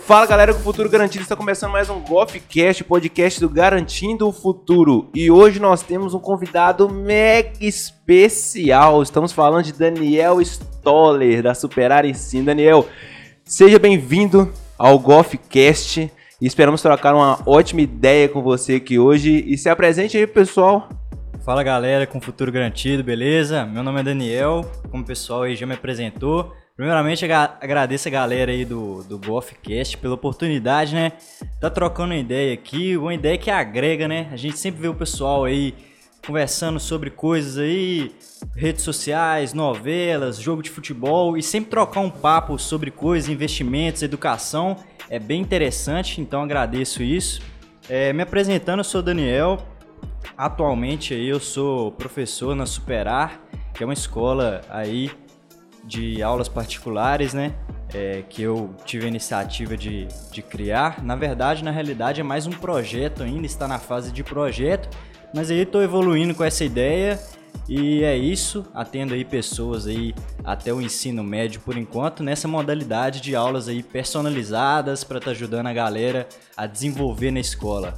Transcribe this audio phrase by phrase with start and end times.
[0.00, 5.08] Fala galera do Futuro Garantido, está começando mais um Golfcast, podcast do Garantindo o Futuro.
[5.14, 9.02] E hoje nós temos um convidado mega especial.
[9.02, 12.46] Estamos falando de Daniel Stoller, da Superar Ensino.
[12.46, 12.88] Daniel,
[13.44, 16.10] seja bem-vindo ao Golfcast
[16.40, 19.44] e esperamos trocar uma ótima ideia com você aqui hoje.
[19.46, 20.88] E se apresente aí, pessoal.
[21.44, 23.64] Fala galera, com Futuro Garantido, beleza?
[23.64, 26.52] Meu nome é Daniel, como o pessoal aí já me apresentou.
[26.76, 31.12] Primeiramente, agradeço a galera aí do, do Golfcast pela oportunidade, né?
[31.60, 34.28] Tá trocando ideia aqui, uma ideia que agrega, né?
[34.32, 35.72] A gente sempre vê o pessoal aí
[36.26, 38.12] conversando sobre coisas aí,
[38.56, 44.76] redes sociais, novelas, jogo de futebol e sempre trocar um papo sobre coisas, investimentos, educação.
[45.08, 47.40] É bem interessante, então agradeço isso.
[47.88, 49.64] É, me apresentando, eu sou Daniel.
[50.36, 53.40] Atualmente aí eu sou professor na Superar,
[53.72, 55.12] que é uma escola aí
[55.86, 57.54] de aulas particulares, né?
[57.92, 61.02] É, que eu tive a iniciativa de, de criar.
[61.04, 64.88] Na verdade, na realidade, é mais um projeto ainda, está na fase de projeto,
[65.32, 67.20] mas aí estou evoluindo com essa ideia
[67.68, 68.66] e é isso.
[68.74, 73.82] Atendo aí pessoas aí até o ensino médio por enquanto nessa modalidade de aulas aí
[73.82, 77.94] personalizadas para estar tá ajudando a galera a desenvolver na escola.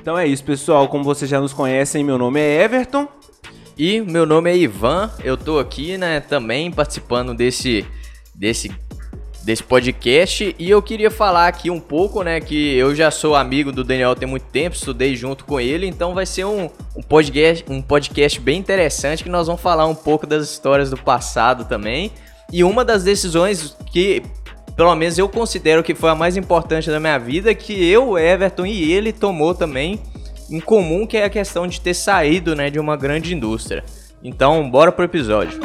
[0.00, 0.88] Então é isso, pessoal.
[0.88, 3.08] Como vocês já nos conhecem, meu nome é Everton.
[3.78, 7.86] E meu nome é Ivan, eu tô aqui, né, também participando desse
[8.34, 8.74] desse
[9.44, 13.70] desse podcast e eu queria falar aqui um pouco, né, que eu já sou amigo
[13.70, 17.64] do Daniel tem muito tempo, estudei junto com ele, então vai ser um, um podcast
[17.68, 22.10] um podcast bem interessante que nós vamos falar um pouco das histórias do passado também.
[22.50, 24.22] E uma das decisões que
[24.74, 28.64] pelo menos eu considero que foi a mais importante da minha vida, que eu, Everton
[28.64, 30.00] e ele tomou também
[30.50, 33.84] em comum, que é a questão de ter saído né, de uma grande indústria.
[34.22, 35.60] Então, bora pro episódio.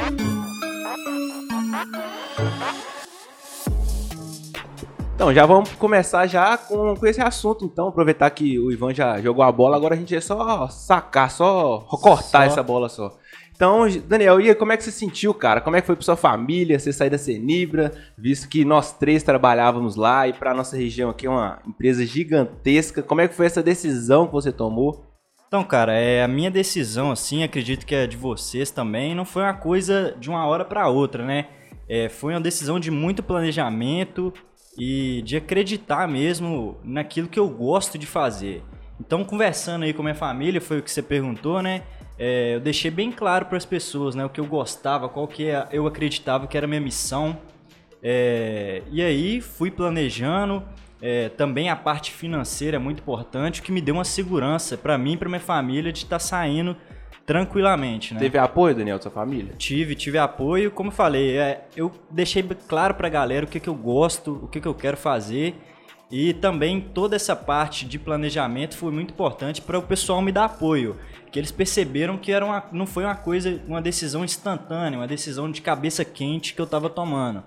[5.16, 7.90] Então, já vamos começar já com, com esse assunto, então.
[7.90, 11.80] Aproveitar que o Ivan já jogou a bola, agora a gente é só sacar, só
[12.02, 12.44] cortar só.
[12.44, 13.16] essa bola só.
[13.62, 15.62] Então, Daniel, e como é que você sentiu, cara?
[15.62, 19.22] Como é que foi pra sua família, você sair da Cenibra, visto que nós três
[19.22, 23.04] trabalhávamos lá e pra nossa região aqui é uma empresa gigantesca.
[23.04, 25.06] Como é que foi essa decisão que você tomou?
[25.48, 29.44] Então, cara, é, a minha decisão, assim, acredito que é de vocês também, não foi
[29.44, 31.46] uma coisa de uma hora para outra, né?
[31.88, 34.34] É, foi uma decisão de muito planejamento
[34.76, 38.64] e de acreditar mesmo naquilo que eu gosto de fazer.
[39.00, 41.84] Então, conversando aí com minha família, foi o que você perguntou, né?
[42.24, 45.48] É, eu deixei bem claro para as pessoas né, o que eu gostava, qual que
[45.48, 47.36] é, eu acreditava que era a minha missão.
[48.04, 50.62] É, e aí fui planejando.
[51.02, 55.00] É, também a parte financeira é muito importante, o que me deu uma segurança para
[55.00, 56.78] mim e para minha família de estar tá saindo
[57.26, 58.14] tranquilamente.
[58.14, 58.20] Né?
[58.20, 59.56] Teve apoio, Daniel, da sua família?
[59.58, 60.70] Tive, tive apoio.
[60.70, 64.42] Como eu falei, é, eu deixei claro para a galera o que, que eu gosto,
[64.44, 65.56] o que, que eu quero fazer.
[66.12, 70.46] E também toda essa parte de planejamento foi muito importante para o pessoal me dar
[70.46, 70.98] apoio
[71.32, 75.50] que eles perceberam que era uma, não foi uma coisa, uma decisão instantânea, uma decisão
[75.50, 77.44] de cabeça quente que eu estava tomando.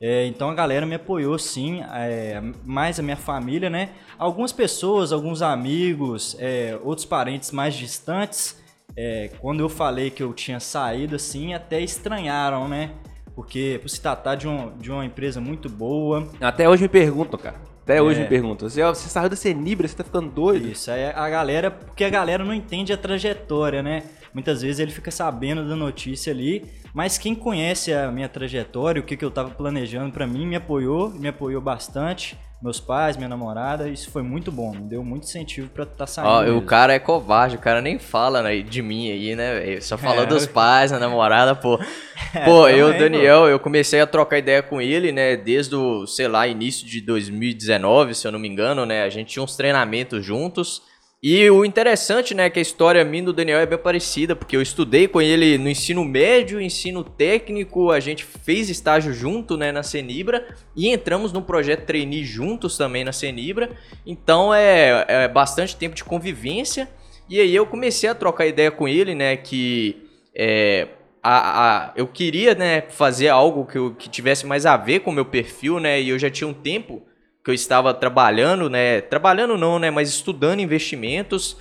[0.00, 3.90] É, então a galera me apoiou sim, é, mais a minha família, né?
[4.18, 8.58] Algumas pessoas, alguns amigos, é, outros parentes mais distantes,
[8.96, 12.92] é, quando eu falei que eu tinha saído assim, até estranharam, né?
[13.34, 16.28] Porque por se tratar de, um, de uma empresa muito boa.
[16.40, 17.69] Até hoje me perguntam, cara.
[17.90, 18.22] Até hoje é.
[18.22, 18.68] me perguntam.
[18.68, 20.68] Você, você saiu da Cenibra, você tá ficando doido?
[20.68, 24.04] Isso, aí a galera, porque a galera não entende a trajetória, né?
[24.32, 26.64] Muitas vezes ele fica sabendo da notícia ali,
[26.94, 30.54] mas quem conhece a minha trajetória, o que, que eu tava planejando para mim, me
[30.54, 35.24] apoiou, me apoiou bastante meus pais, minha namorada, isso foi muito bom, me deu muito
[35.24, 36.56] incentivo pra estar tá saindo.
[36.56, 39.80] Ó, o cara é covarde, o cara nem fala né, de mim aí, né?
[39.80, 41.78] Só falou é, dos pais, da namorada, pô.
[42.32, 45.36] É, pô, também, eu, Daniel, eu comecei a trocar ideia com ele, né?
[45.36, 49.02] Desde o, sei lá, início de 2019, se eu não me engano, né?
[49.02, 50.80] A gente tinha uns treinamentos juntos.
[51.22, 54.62] E o interessante, né, que a história minha do Daniel é bem parecida, porque eu
[54.62, 59.82] estudei com ele no ensino médio, ensino técnico, a gente fez estágio junto, né, na
[59.82, 63.70] Cenibra, e entramos no projeto trainee juntos também na Cenibra,
[64.06, 66.88] então é, é bastante tempo de convivência,
[67.28, 70.88] e aí eu comecei a trocar ideia com ele, né, que é,
[71.22, 75.14] a, a, eu queria, né, fazer algo que, que tivesse mais a ver com o
[75.14, 77.02] meu perfil, né, e eu já tinha um tempo
[77.44, 79.00] que eu estava trabalhando, né?
[79.00, 79.90] Trabalhando não, né?
[79.90, 81.56] Mas estudando investimentos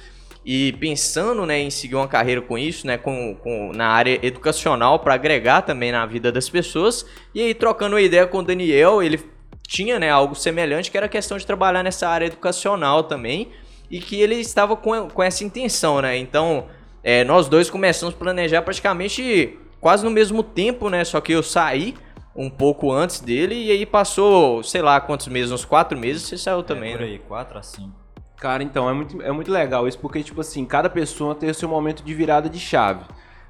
[0.45, 4.99] e pensando, né, em seguir uma carreira com isso, né, com, com na área educacional
[4.99, 7.05] para agregar também na vida das pessoas.
[7.35, 9.19] E aí trocando uma ideia com o Daniel, ele
[9.67, 13.49] tinha, né, algo semelhante que era a questão de trabalhar nessa área educacional também
[13.91, 16.17] e que ele estava com, com essa intenção, né?
[16.17, 16.65] Então,
[17.03, 21.03] é, nós dois começamos a planejar praticamente quase no mesmo tempo, né?
[21.03, 21.95] Só que eu saí
[22.39, 26.38] um pouco antes dele, e aí passou, sei lá quantos meses, uns quatro meses, você
[26.38, 27.07] saiu também, é, por né?
[27.07, 27.94] aí, quatro a cinco.
[28.38, 31.53] Cara, então, é muito, é muito legal isso, porque, tipo assim, cada pessoa tem o
[31.53, 33.03] seu momento de virada de chave.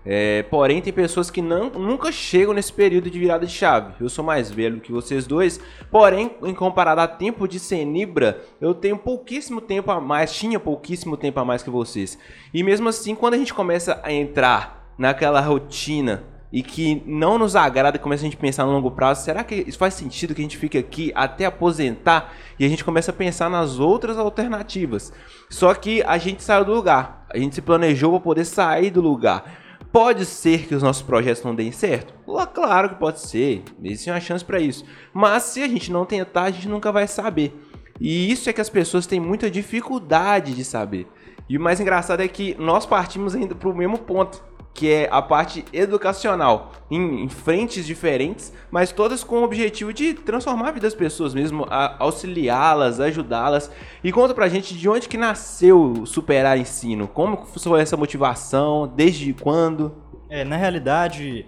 [0.04, 3.94] É, porém, tem pessoas que não, nunca chegam nesse período de virada de chave.
[4.00, 5.60] Eu sou mais velho que vocês dois,
[5.92, 11.16] porém, em comparado a tempo de Senibra, eu tenho pouquíssimo tempo a mais, tinha pouquíssimo
[11.16, 12.18] tempo a mais que vocês.
[12.52, 17.56] E mesmo assim, quando a gente começa a entrar naquela rotina e que não nos
[17.56, 20.44] agrada, começa a gente pensar no longo prazo, será que isso faz sentido que a
[20.44, 22.34] gente fique aqui até aposentar?
[22.58, 25.14] E a gente começa a pensar nas outras alternativas.
[25.50, 29.02] Só que a gente saiu do lugar, a gente se planejou para poder sair do
[29.02, 29.60] lugar.
[29.92, 32.14] Pode ser que os nossos projetos não deem certo?
[32.54, 34.86] Claro que pode ser, existe uma chance para isso.
[35.14, 37.56] Mas se a gente não tentar, a gente nunca vai saber.
[38.00, 41.08] E isso é que as pessoas têm muita dificuldade de saber.
[41.48, 45.10] E o mais engraçado é que nós partimos ainda para o mesmo ponto que é
[45.12, 50.72] a parte educacional, em, em frentes diferentes, mas todas com o objetivo de transformar a
[50.72, 51.66] vida das pessoas mesmo,
[51.98, 53.72] auxiliá-las, ajudá-las.
[54.04, 58.88] E conta pra gente de onde que nasceu o Superar Ensino, como foi essa motivação,
[58.96, 59.94] desde quando?
[60.30, 61.46] É, na realidade,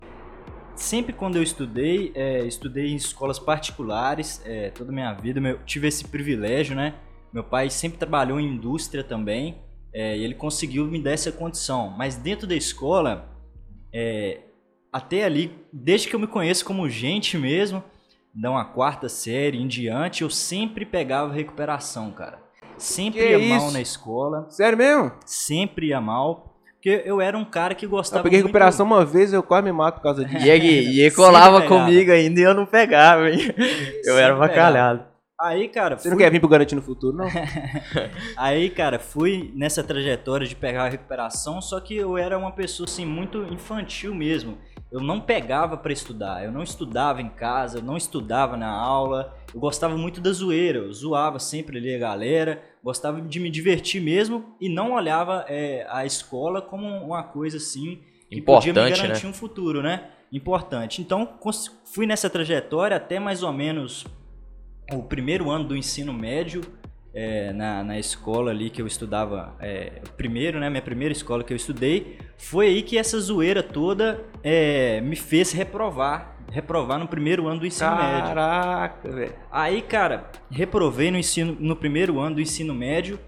[0.75, 5.59] sempre quando eu estudei, é, estudei em escolas particulares, é, toda a minha vida, eu
[5.65, 6.95] tive esse privilégio, né?
[7.31, 9.57] Meu pai sempre trabalhou em indústria também,
[9.93, 11.89] é, ele conseguiu me dar essa condição.
[11.97, 13.29] Mas dentro da escola,
[13.93, 14.39] é,
[14.91, 17.83] até ali, desde que eu me conheço como gente mesmo,
[18.33, 22.39] da uma quarta série em diante, eu sempre pegava recuperação, cara.
[22.77, 23.63] Sempre que ia isso?
[23.63, 24.47] mal na escola.
[24.49, 25.11] Sério mesmo?
[25.25, 26.51] Sempre ia mal.
[26.73, 28.21] Porque eu era um cara que gostava.
[28.21, 28.47] Eu peguei muito...
[28.47, 30.43] recuperação uma vez eu quase me mato por causa disso.
[30.47, 33.53] e ele colava comigo ainda e eu não pegava, hein?
[34.03, 35.10] Eu sempre era bacalhado.
[35.41, 35.97] Aí, cara.
[35.97, 36.11] Você fui...
[36.11, 37.25] não quer vir pro Garantir no futuro, não?
[38.37, 42.87] aí, cara, fui nessa trajetória de pegar a recuperação, só que eu era uma pessoa,
[42.87, 44.57] assim, muito infantil mesmo.
[44.91, 49.35] Eu não pegava para estudar, eu não estudava em casa, eu não estudava na aula.
[49.53, 54.01] Eu gostava muito da zoeira, eu zoava sempre ali a galera, gostava de me divertir
[54.01, 57.99] mesmo e não olhava é, a escola como uma coisa assim
[58.29, 59.29] que Importante, podia me garantir né?
[59.29, 60.09] um futuro, né?
[60.31, 61.01] Importante.
[61.01, 61.37] Então,
[61.85, 64.05] fui nessa trajetória até mais ou menos
[64.91, 66.61] o primeiro ano do ensino médio
[67.13, 71.51] é, na, na escola ali que eu estudava, é, primeiro, né, minha primeira escola que
[71.51, 77.47] eu estudei, foi aí que essa zoeira toda é, me fez reprovar, reprovar no primeiro
[77.47, 78.35] ano do ensino Caraca, médio.
[78.35, 79.33] Caraca, velho.
[79.51, 83.19] Aí, cara, reprovei no ensino, no primeiro ano do ensino médio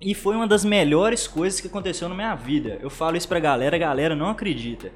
[0.00, 2.78] e foi uma das melhores coisas que aconteceu na minha vida.
[2.80, 4.90] Eu falo isso pra galera, a galera não acredita.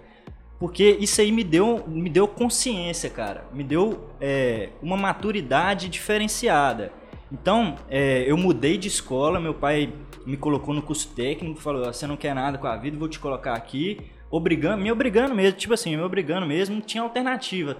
[0.58, 3.44] Porque isso aí me deu, me deu consciência, cara.
[3.52, 6.92] Me deu é, uma maturidade diferenciada.
[7.30, 9.92] Então, é, eu mudei de escola, meu pai
[10.24, 13.18] me colocou no curso técnico, falou, você não quer nada com a vida, vou te
[13.18, 13.98] colocar aqui.
[14.30, 17.76] Obrigando, me obrigando mesmo, tipo assim, me obrigando mesmo, não tinha alternativa.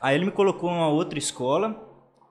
[0.00, 1.76] Aí ele me colocou em uma outra escola,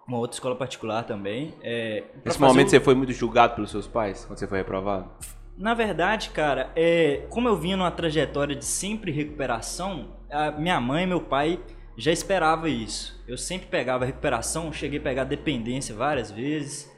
[0.08, 1.54] uma outra escola particular também.
[1.62, 2.70] É, Nesse momento o...
[2.70, 5.10] você foi muito julgado pelos seus pais, quando você foi reprovado?
[5.58, 10.16] Na verdade, cara, é, como eu vinha numa trajetória de sempre recuperação,
[10.60, 11.60] minha mãe e meu pai
[11.98, 13.20] já esperava isso.
[13.28, 16.96] Eu sempre pegava recuperação, cheguei a pegar dependência várias vezes.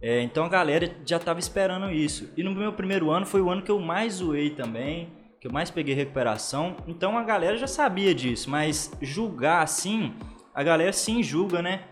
[0.00, 2.32] É, então a galera já estava esperando isso.
[2.34, 5.52] E no meu primeiro ano foi o ano que eu mais zoei também, que eu
[5.52, 6.76] mais peguei recuperação.
[6.86, 10.14] Então a galera já sabia disso, mas julgar assim,
[10.54, 11.82] a galera sim julga, né?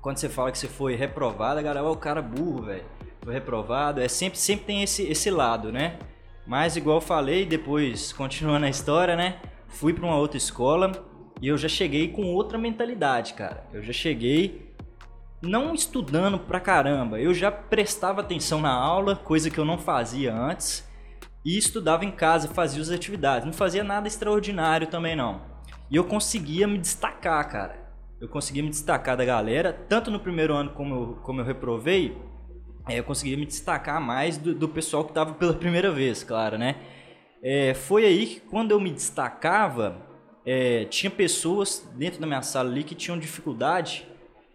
[0.00, 4.00] Quando você fala que você foi reprovado, a galera, é o cara burro, velho reprovado.
[4.00, 5.98] É sempre, sempre tem esse, esse lado, né?
[6.46, 9.40] Mas igual eu falei, depois continuando a história, né?
[9.68, 10.92] Fui para uma outra escola
[11.40, 13.64] e eu já cheguei com outra mentalidade, cara.
[13.72, 14.72] Eu já cheguei
[15.40, 20.32] não estudando pra caramba, eu já prestava atenção na aula, coisa que eu não fazia
[20.32, 20.88] antes,
[21.44, 23.44] e estudava em casa, fazia as atividades.
[23.44, 25.42] Não fazia nada extraordinário também não.
[25.90, 27.82] E eu conseguia me destacar, cara.
[28.20, 32.16] Eu conseguia me destacar da galera, tanto no primeiro ano como eu, como eu reprovei,
[32.88, 36.76] eu conseguia me destacar mais do, do pessoal que estava pela primeira vez, claro, né?
[37.42, 39.96] É, foi aí que quando eu me destacava,
[40.46, 44.06] é, tinha pessoas dentro da minha sala ali que tinham dificuldade.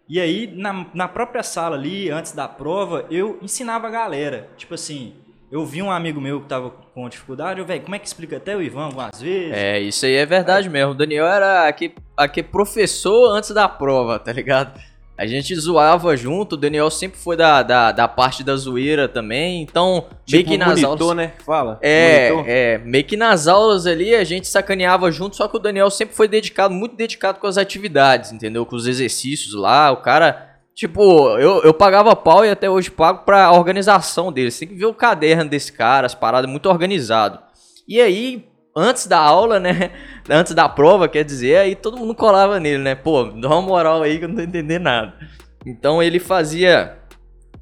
[0.09, 4.49] E aí, na, na própria sala ali, antes da prova, eu ensinava a galera.
[4.55, 5.15] Tipo assim,
[5.51, 8.37] eu vi um amigo meu que tava com dificuldade, eu, velho, como é que explica
[8.37, 9.53] até o Ivan algumas vezes?
[9.53, 10.71] É, isso aí é verdade é.
[10.71, 10.91] mesmo.
[10.91, 14.79] O Daniel era aqui, aqui professor antes da prova, tá ligado?
[15.17, 19.63] A gente zoava junto, o Daniel sempre foi da, da, da parte da zoeira também,
[19.63, 21.17] então tipo meio que nas monitor, aulas.
[21.17, 21.33] né?
[21.43, 21.79] Fala.
[21.81, 22.49] É, monitor.
[22.49, 26.15] é, meio que nas aulas ali a gente sacaneava junto, só que o Daniel sempre
[26.15, 28.63] foi dedicado, muito dedicado com as atividades, entendeu?
[28.65, 30.45] Com os exercícios lá, o cara.
[30.75, 34.51] Tipo, eu, eu pagava pau e até hoje pago pra organização dele.
[34.51, 37.39] Você tem que ver o caderno desse cara, as paradas, muito organizado.
[37.87, 38.45] E aí,
[38.77, 39.91] antes da aula, né?
[40.29, 42.95] Antes da prova, quer dizer, aí todo mundo colava nele, né?
[42.95, 45.13] Pô, dá uma moral aí que eu não tô entendendo nada.
[45.65, 46.97] Então ele fazia.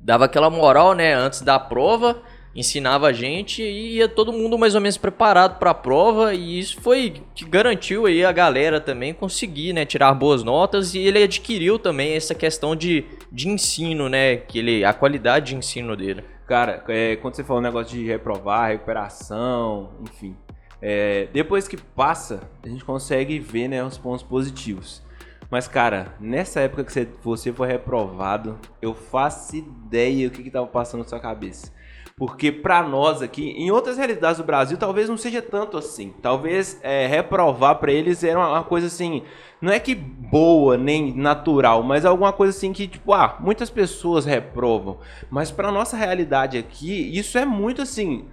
[0.01, 1.13] Dava aquela moral, né?
[1.13, 2.21] Antes da prova
[2.55, 6.57] ensinava a gente e ia todo mundo mais ou menos preparado para a prova e
[6.57, 11.21] isso foi que garantiu aí a galera também conseguir, né, tirar boas notas e ele
[11.21, 16.23] adquiriu também essa questão de, de ensino, né, que ele a qualidade de ensino dele.
[16.47, 20.35] Cara, é, quando você falou o negócio de reprovar, recuperação, enfim,
[20.81, 25.03] é, depois que passa, a gente consegue ver, né, os pontos positivos.
[25.49, 30.67] Mas, cara, nessa época que você, foi reprovado, eu faço ideia o que, que tava
[30.67, 31.71] passando na sua cabeça.
[32.17, 36.13] Porque para nós aqui, em outras realidades do Brasil, talvez não seja tanto assim.
[36.21, 39.23] Talvez é, reprovar para eles era uma, coisa assim,
[39.61, 44.25] não é que boa nem natural, mas alguma coisa assim que tipo, ah, muitas pessoas
[44.25, 44.97] reprovam.
[45.29, 48.25] Mas para nossa realidade aqui, isso é muito assim,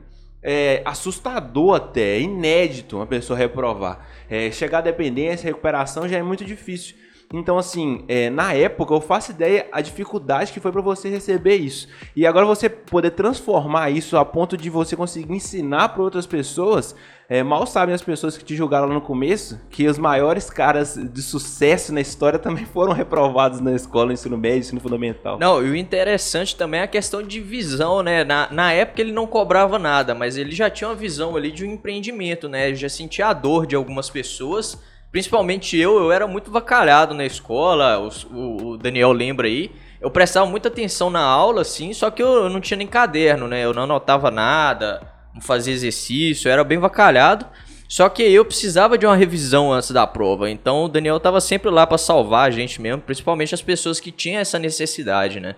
[0.43, 4.07] é, assustador até, inédito uma pessoa reprovar.
[4.29, 6.97] É, chegar à dependência, recuperação já é muito difícil.
[7.33, 11.57] Então, assim, é, na época eu faço ideia a dificuldade que foi para você receber
[11.57, 11.89] isso.
[12.15, 16.95] E agora você poder transformar isso a ponto de você conseguir ensinar para outras pessoas.
[17.29, 20.97] É, mal sabem as pessoas que te julgaram lá no começo que os maiores caras
[20.97, 25.39] de sucesso na história também foram reprovados na escola, no ensino médio, ensino fundamental.
[25.39, 28.23] Não, e o interessante também é a questão de visão, né?
[28.23, 31.65] Na, na época ele não cobrava nada, mas ele já tinha uma visão ali de
[31.65, 32.69] um empreendimento, né?
[32.69, 34.79] Ele já sentia a dor de algumas pessoas
[35.13, 37.99] Principalmente eu, eu era muito vacalhado na escola,
[38.31, 39.71] o, o Daniel lembra aí.
[40.01, 43.47] Eu prestava muita atenção na aula, assim, só que eu, eu não tinha nem caderno,
[43.47, 43.63] né?
[43.63, 47.47] Eu não anotava nada, não fazia exercício, eu era bem vacalhado.
[47.87, 50.49] Só que eu precisava de uma revisão antes da prova.
[50.49, 54.11] Então o Daniel estava sempre lá para salvar a gente mesmo, principalmente as pessoas que
[54.11, 55.57] tinham essa necessidade, né?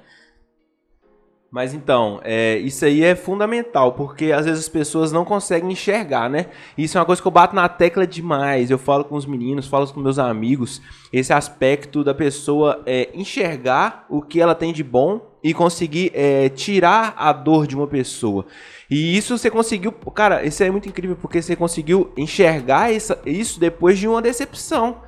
[1.54, 6.28] Mas então, é, isso aí é fundamental, porque às vezes as pessoas não conseguem enxergar,
[6.28, 6.46] né?
[6.76, 8.72] Isso é uma coisa que eu bato na tecla demais.
[8.72, 10.82] Eu falo com os meninos, falo com meus amigos,
[11.12, 16.48] esse aspecto da pessoa é, enxergar o que ela tem de bom e conseguir é,
[16.48, 18.46] tirar a dor de uma pessoa.
[18.90, 23.60] E isso você conseguiu, cara, isso é muito incrível, porque você conseguiu enxergar isso, isso
[23.60, 25.02] depois de uma decepção.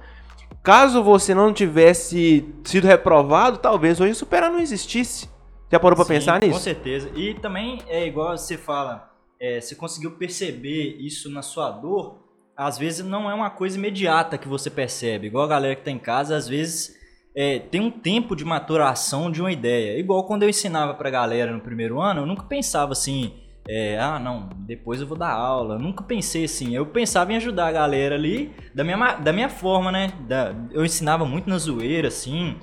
[0.63, 5.35] Caso você não tivesse sido reprovado, talvez hoje superar não existisse.
[5.71, 6.53] Já parou pra Sim, pensar nisso?
[6.53, 7.11] Com certeza.
[7.15, 12.25] E também é igual você fala, é, você conseguiu perceber isso na sua dor,
[12.57, 15.27] às vezes não é uma coisa imediata que você percebe.
[15.27, 16.97] Igual a galera que tá em casa, às vezes
[17.35, 19.99] é, tem um tempo de maturação de uma ideia.
[19.99, 23.35] Igual quando eu ensinava pra galera no primeiro ano, eu nunca pensava assim,
[23.69, 25.75] é, ah, não, depois eu vou dar aula.
[25.75, 26.75] Eu nunca pensei assim.
[26.75, 30.13] Eu pensava em ajudar a galera ali da minha, da minha forma, né?
[30.27, 32.57] Da, eu ensinava muito na zoeira, assim.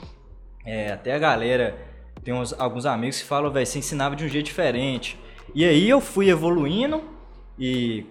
[0.65, 1.92] É, até a galera
[2.23, 5.17] tem uns, alguns amigos que falam, velho, você ensinava de um jeito diferente.
[5.53, 7.01] E aí eu fui evoluindo
[7.59, 8.05] e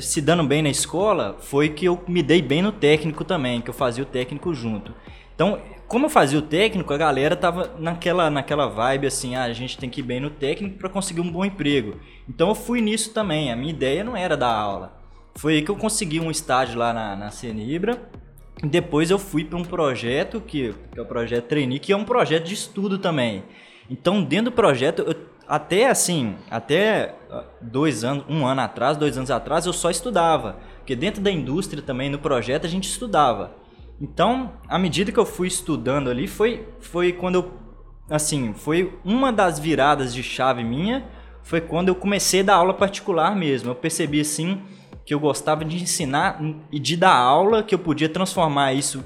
[0.00, 3.70] se dando bem na escola, foi que eu me dei bem no técnico também, que
[3.70, 4.94] eu fazia o técnico junto.
[5.34, 9.52] Então, como eu fazia o técnico, a galera tava naquela, naquela vibe assim, ah, a
[9.52, 11.96] gente tem que ir bem no técnico para conseguir um bom emprego.
[12.28, 14.98] Então eu fui nisso também, a minha ideia não era dar aula.
[15.36, 18.00] Foi aí que eu consegui um estágio lá na, na Cenibra,
[18.62, 22.04] depois eu fui para um projeto, que, que, é o projeto Trainee, que é um
[22.04, 23.44] projeto de estudo também.
[23.90, 25.14] Então, dentro do projeto, eu,
[25.46, 30.58] até assim, até ah, dois anos, um ano atrás, dois anos atrás, eu só estudava.
[30.78, 33.54] Porque dentro da indústria também, no projeto, a gente estudava.
[34.00, 37.52] Então, à medida que eu fui estudando ali, foi, foi quando eu,
[38.10, 41.04] assim, foi uma das viradas de chave minha,
[41.42, 43.70] foi quando eu comecei a dar aula particular mesmo.
[43.70, 44.62] Eu percebi, assim,
[45.06, 49.04] que eu gostava de ensinar e de dar aula, que eu podia transformar isso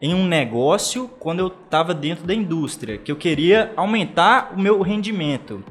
[0.00, 4.80] em um negócio quando eu estava dentro da indústria, que eu queria aumentar o meu
[4.80, 5.62] rendimento.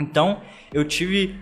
[0.00, 0.40] Então,
[0.72, 1.38] eu tive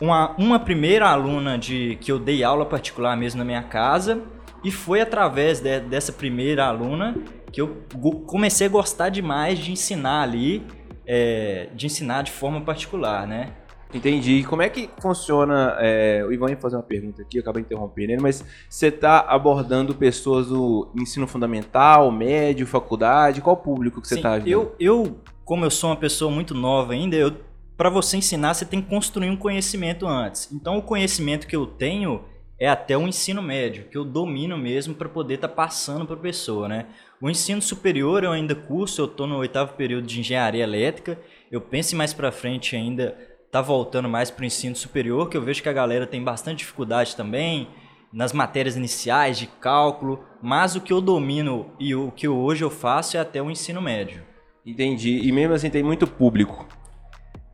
[0.00, 4.22] uma, uma primeira aluna de que eu dei aula particular mesmo na minha casa,
[4.64, 7.14] e foi através de, dessa primeira aluna
[7.52, 7.84] que eu
[8.26, 10.66] comecei a gostar demais de ensinar ali,
[11.06, 13.52] é, de ensinar de forma particular, né?
[13.94, 14.38] Entendi.
[14.38, 15.76] E como é que funciona?
[15.78, 19.20] É, o Ivan ia fazer uma pergunta aqui, eu acabei interrompendo ele, mas você está
[19.20, 23.40] abordando pessoas do ensino fundamental, médio, faculdade?
[23.40, 24.48] Qual público que você está vendo?
[24.48, 27.32] Eu, eu, como eu sou uma pessoa muito nova ainda, eu,
[27.76, 30.50] para você ensinar, você tem que construir um conhecimento antes.
[30.52, 32.24] Então, o conhecimento que eu tenho
[32.58, 36.16] é até o ensino médio, que eu domino mesmo para poder estar tá passando para
[36.16, 36.86] a pessoa, né?
[37.20, 41.18] O ensino superior eu ainda curso, eu estou no oitavo período de engenharia elétrica.
[41.50, 43.16] Eu penso mais para frente ainda
[43.54, 46.58] tá voltando mais para o ensino superior, que eu vejo que a galera tem bastante
[46.58, 47.68] dificuldade também
[48.12, 52.70] nas matérias iniciais de cálculo, mas o que eu domino e o que hoje eu
[52.70, 54.24] faço é até o ensino médio.
[54.66, 55.20] Entendi.
[55.22, 56.66] E mesmo assim tem muito público.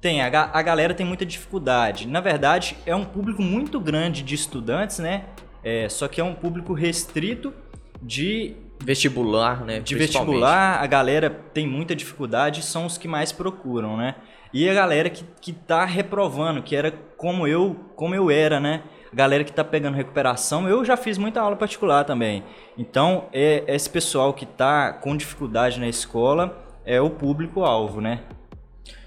[0.01, 2.09] Tem, a, a galera tem muita dificuldade.
[2.09, 5.27] Na verdade, é um público muito grande de estudantes, né?
[5.63, 7.53] É, só que é um público restrito
[8.01, 9.81] de vestibular, né?
[9.81, 14.15] De vestibular, a galera tem muita dificuldade, são os que mais procuram, né?
[14.53, 18.83] E a galera que, que tá reprovando, que era como eu, como eu era, né?
[19.13, 22.45] Galera que tá pegando recuperação, eu já fiz muita aula particular também.
[22.79, 28.21] Então, é esse pessoal que tá com dificuldade na escola é o público-alvo, né?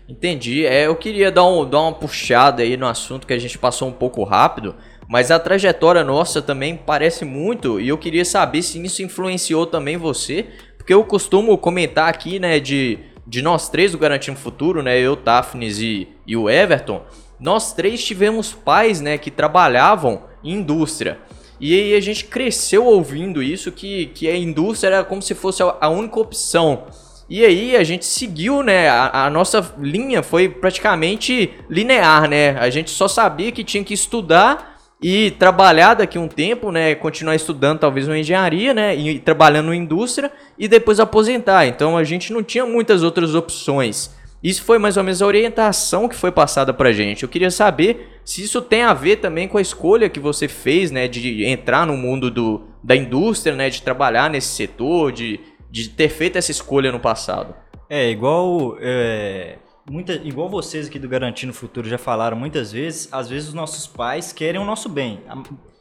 [0.07, 0.65] Entendi.
[0.65, 3.88] É, eu queria dar, um, dar uma puxada aí no assunto que a gente passou
[3.88, 4.75] um pouco rápido,
[5.07, 9.97] mas a trajetória nossa também parece muito e eu queria saber se isso influenciou também
[9.97, 10.47] você,
[10.77, 15.15] porque eu costumo comentar aqui, né, de, de nós três do Garantindo Futuro, né, eu,
[15.15, 17.03] Tafnis e, e o Everton,
[17.39, 21.20] nós três tivemos pais, né, que trabalhavam em indústria.
[21.60, 25.62] E aí a gente cresceu ouvindo isso, que, que a indústria era como se fosse
[25.62, 26.86] a única opção
[27.30, 28.89] e aí a gente seguiu, né?
[28.89, 32.51] A, a, nossa linha foi praticamente linear, né?
[32.60, 34.73] A gente só sabia que tinha que estudar
[35.03, 36.95] e trabalhar daqui um tempo, né?
[36.95, 38.95] Continuar estudando talvez uma engenharia, né?
[38.95, 41.67] E trabalhando em indústria e depois aposentar.
[41.67, 44.10] Então a gente não tinha muitas outras opções.
[44.41, 47.24] Isso foi mais ou menos a orientação que foi passada pra gente.
[47.24, 50.89] Eu queria saber se isso tem a ver também com a escolha que você fez,
[50.89, 51.07] né?
[51.07, 53.69] De entrar no mundo do, da indústria, né?
[53.69, 55.39] De trabalhar nesse setor, de
[55.74, 57.55] de ter feito essa escolha no passado.
[57.89, 58.77] É, igual.
[58.79, 59.57] É,
[59.90, 63.88] muita, igual vocês aqui do Garantindo Futuro já falaram muitas vezes, às vezes os nossos
[63.88, 65.22] pais querem o nosso bem.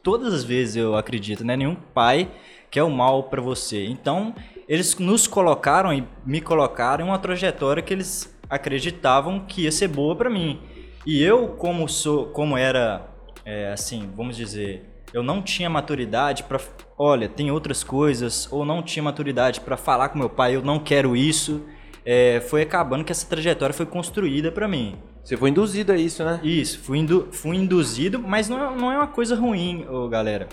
[0.01, 1.55] Todas as vezes eu acredito, né?
[1.55, 2.29] Nenhum pai
[2.69, 3.85] quer o mal para você.
[3.85, 4.35] Então,
[4.67, 9.87] eles nos colocaram e me colocaram em uma trajetória que eles acreditavam que ia ser
[9.87, 10.59] boa para mim.
[11.05, 13.09] E eu, como sou, como era,
[13.45, 16.59] é, assim, vamos dizer, eu não tinha maturidade para,
[16.97, 20.79] olha, tem outras coisas, ou não tinha maturidade para falar com meu pai, eu não
[20.79, 21.61] quero isso.
[22.05, 24.97] É, foi acabando que essa trajetória foi construída para mim.
[25.23, 26.39] Você foi induzido a isso, né?
[26.43, 30.49] Isso, fui, indu fui induzido, mas não é, não é uma coisa ruim, ô, galera.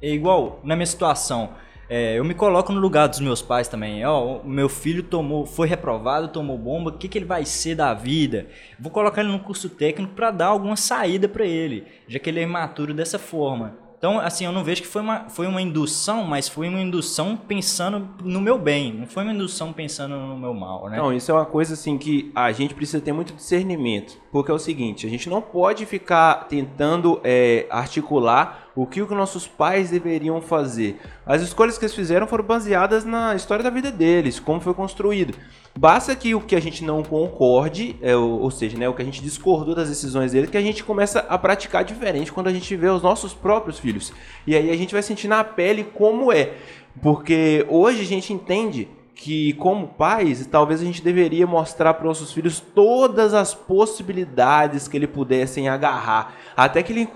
[0.00, 1.50] É igual na minha situação.
[1.92, 4.06] É, eu me coloco no lugar dos meus pais também.
[4.06, 6.90] Ó, o meu filho tomou, foi reprovado, tomou bomba.
[6.90, 8.46] O que, que ele vai ser da vida?
[8.78, 12.38] Vou colocar ele no curso técnico para dar alguma saída para ele, já que ele
[12.38, 13.76] é imaturo dessa forma.
[14.00, 17.36] Então, assim, eu não vejo que foi uma, foi uma indução, mas foi uma indução
[17.36, 20.96] pensando no meu bem, não foi uma indução pensando no meu mal, né?
[20.96, 24.54] Não, isso é uma coisa assim que a gente precisa ter muito discernimento, porque é
[24.54, 29.90] o seguinte, a gente não pode ficar tentando é, articular o que os nossos pais
[29.90, 31.00] deveriam fazer.
[31.26, 35.34] As escolhas que eles fizeram foram baseadas na história da vida deles, como foi construído.
[35.78, 39.04] Basta que o que a gente não concorde, é, ou seja, né, o que a
[39.04, 42.74] gente discordou das decisões dele, que a gente começa a praticar diferente quando a gente
[42.76, 44.12] vê os nossos próprios filhos.
[44.46, 46.54] E aí a gente vai sentir na pele como é.
[47.00, 48.88] Porque hoje a gente entende
[49.22, 54.96] que, como pais, talvez a gente deveria mostrar para nossos filhos todas as possibilidades que
[54.96, 57.06] ele pudessem agarrar, até que ele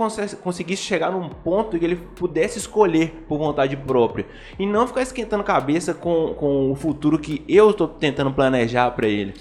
[0.42, 4.26] conseguisse chegar num ponto que ele pudesse escolher por vontade própria
[4.58, 9.08] e não ficar esquentando cabeça com, com o futuro que eu estou tentando planejar para
[9.08, 9.32] ele.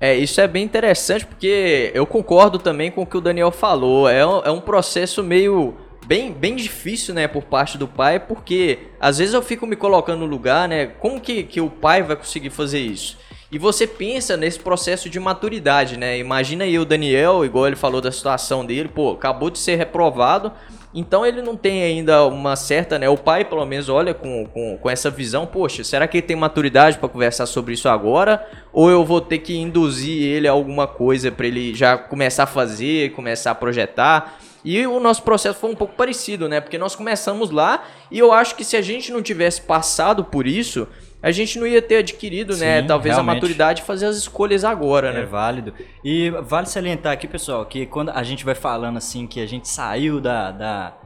[0.00, 4.08] É, isso é bem interessante porque eu concordo também com o que o Daniel falou.
[4.08, 5.76] É um, é um processo meio
[6.08, 10.20] bem, bem difícil, né, por parte do pai, porque às vezes eu fico me colocando
[10.20, 13.18] no lugar, né, como que, que o pai vai conseguir fazer isso?
[13.52, 16.18] E você pensa nesse processo de maturidade, né?
[16.18, 20.52] Imagina aí o Daniel, igual ele falou da situação dele, pô, acabou de ser reprovado,
[20.94, 23.08] então ele não tem ainda uma certa, né?
[23.08, 26.36] O pai, pelo menos, olha com, com, com essa visão, poxa, será que ele tem
[26.36, 28.46] maturidade para conversar sobre isso agora?
[28.70, 32.46] Ou eu vou ter que induzir ele a alguma coisa para ele já começar a
[32.46, 34.38] fazer, começar a projetar?
[34.64, 36.60] E o nosso processo foi um pouco parecido, né?
[36.60, 40.46] Porque nós começamos lá e eu acho que se a gente não tivesse passado por
[40.46, 40.88] isso,
[41.22, 42.82] a gente não ia ter adquirido, né, Sim, né?
[42.82, 43.32] Talvez realmente.
[43.32, 45.22] a maturidade de fazer as escolhas agora, né?
[45.22, 45.74] É válido.
[46.04, 49.68] E vale salientar aqui, pessoal, que quando a gente vai falando assim que a gente
[49.68, 50.96] saiu da, da,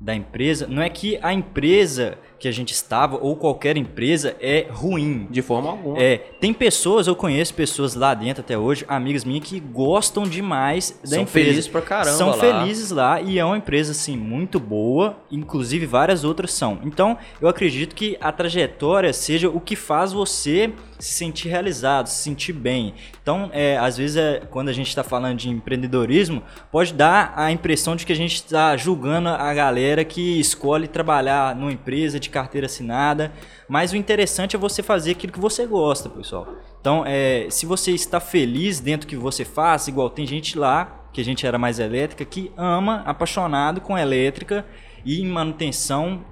[0.00, 4.66] da empresa, não é que a empresa que a gente estava, ou qualquer empresa, é
[4.68, 5.28] ruim.
[5.30, 5.96] De forma alguma.
[5.96, 10.98] É, tem pessoas, eu conheço pessoas lá dentro até hoje, amigas minhas, que gostam demais
[11.02, 11.26] da São empresa.
[11.26, 12.36] São felizes pra caramba São lá.
[12.36, 16.80] felizes lá e é uma empresa, assim, muito boa, inclusive várias outras são.
[16.84, 22.22] Então, eu acredito que a trajetória seja o que faz você se sentir realizado, se
[22.22, 22.94] sentir bem.
[23.22, 27.52] Então, é, às vezes, é, quando a gente está falando de empreendedorismo, pode dar a
[27.52, 32.31] impressão de que a gente está julgando a galera que escolhe trabalhar numa empresa de
[32.32, 33.32] carteira assinada.
[33.68, 36.48] Mas o interessante é você fazer aquilo que você gosta, pessoal.
[36.80, 41.06] Então, é, se você está feliz dentro do que você faz, igual tem gente lá,
[41.12, 44.66] que a gente era mais elétrica, que ama, apaixonado com elétrica
[45.04, 46.24] e em manutenção,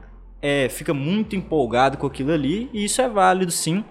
[0.42, 3.84] é, fica muito empolgado com aquilo ali, e isso é válido sim.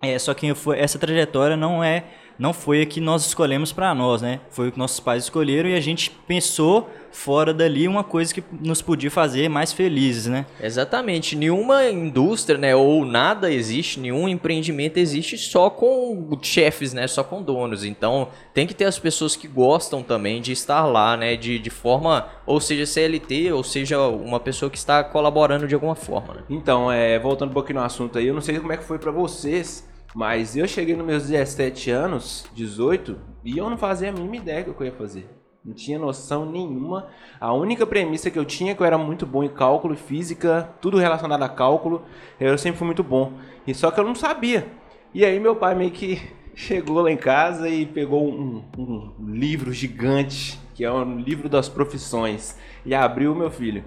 [0.00, 2.04] É, só que essa trajetória não é
[2.38, 4.40] não foi a que nós escolhemos para nós, né?
[4.50, 8.44] Foi o que nossos pais escolheram e a gente pensou fora dali uma coisa que
[8.60, 10.46] nos podia fazer mais felizes, né?
[10.62, 11.34] Exatamente.
[11.34, 17.42] Nenhuma indústria, né, ou nada existe, nenhum empreendimento existe só com chefes, né, só com
[17.42, 17.84] donos.
[17.84, 21.70] Então, tem que ter as pessoas que gostam também de estar lá, né, de, de
[21.70, 26.34] forma, ou seja, CLT, ou seja, uma pessoa que está colaborando de alguma forma.
[26.34, 26.42] Né?
[26.50, 28.98] Então, é, voltando um pouquinho no assunto aí, eu não sei como é que foi
[28.98, 34.12] para vocês, mas eu cheguei nos meus 17 anos, 18, e eu não fazia a
[34.12, 35.28] mínima ideia do que eu ia fazer.
[35.64, 37.08] Não tinha noção nenhuma.
[37.38, 40.70] A única premissa que eu tinha é que eu era muito bom em cálculo física,
[40.80, 42.02] tudo relacionado a cálculo,
[42.40, 43.32] eu sempre fui muito bom.
[43.66, 44.66] E só que eu não sabia.
[45.12, 46.22] E aí meu pai meio que
[46.54, 51.68] chegou lá em casa e pegou um, um livro gigante, que é um livro das
[51.68, 53.84] profissões, e abriu meu filho.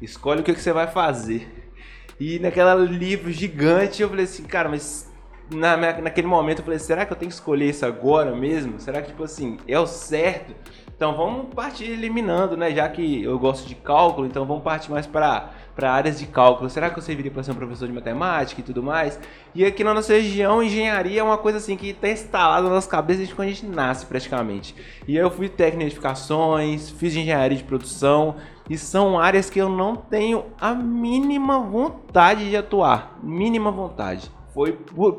[0.00, 1.72] Escolhe o que, que você vai fazer.
[2.20, 5.11] E naquela livro gigante eu falei assim, cara, mas
[5.52, 8.80] na, naquele momento eu falei, será que eu tenho que escolher isso agora mesmo?
[8.80, 10.54] Será que, tipo assim, é o certo?
[11.02, 12.70] Então vamos partir eliminando, né?
[12.70, 16.70] Já que eu gosto de cálculo, então vamos partir mais para áreas de cálculo.
[16.70, 19.18] Será que eu serviria para ser um professor de matemática e tudo mais?
[19.52, 22.88] E aqui na nossa região, engenharia é uma coisa assim que está instalada na nossa
[22.88, 24.76] cabeça desde quando a gente nasce praticamente.
[25.08, 28.36] E eu fui técnico de edificações, fiz engenharia de produção,
[28.70, 33.18] e são áreas que eu não tenho a mínima vontade de atuar.
[33.22, 34.30] Mínima vontade.
[34.52, 34.72] Foi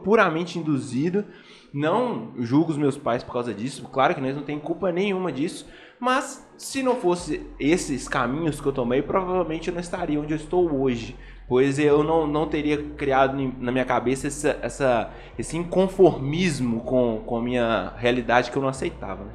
[0.04, 1.26] puramente induzido
[1.74, 5.32] não julgo os meus pais por causa disso, claro que eles não têm culpa nenhuma
[5.32, 5.66] disso,
[6.00, 10.38] mas se não fosse esses caminhos que eu tomei, provavelmente eu não estaria onde eu
[10.38, 11.16] estou hoje,
[11.48, 17.38] pois eu não, não teria criado na minha cabeça essa, essa esse inconformismo com, com
[17.38, 19.24] a minha realidade que eu não aceitava.
[19.24, 19.32] Né?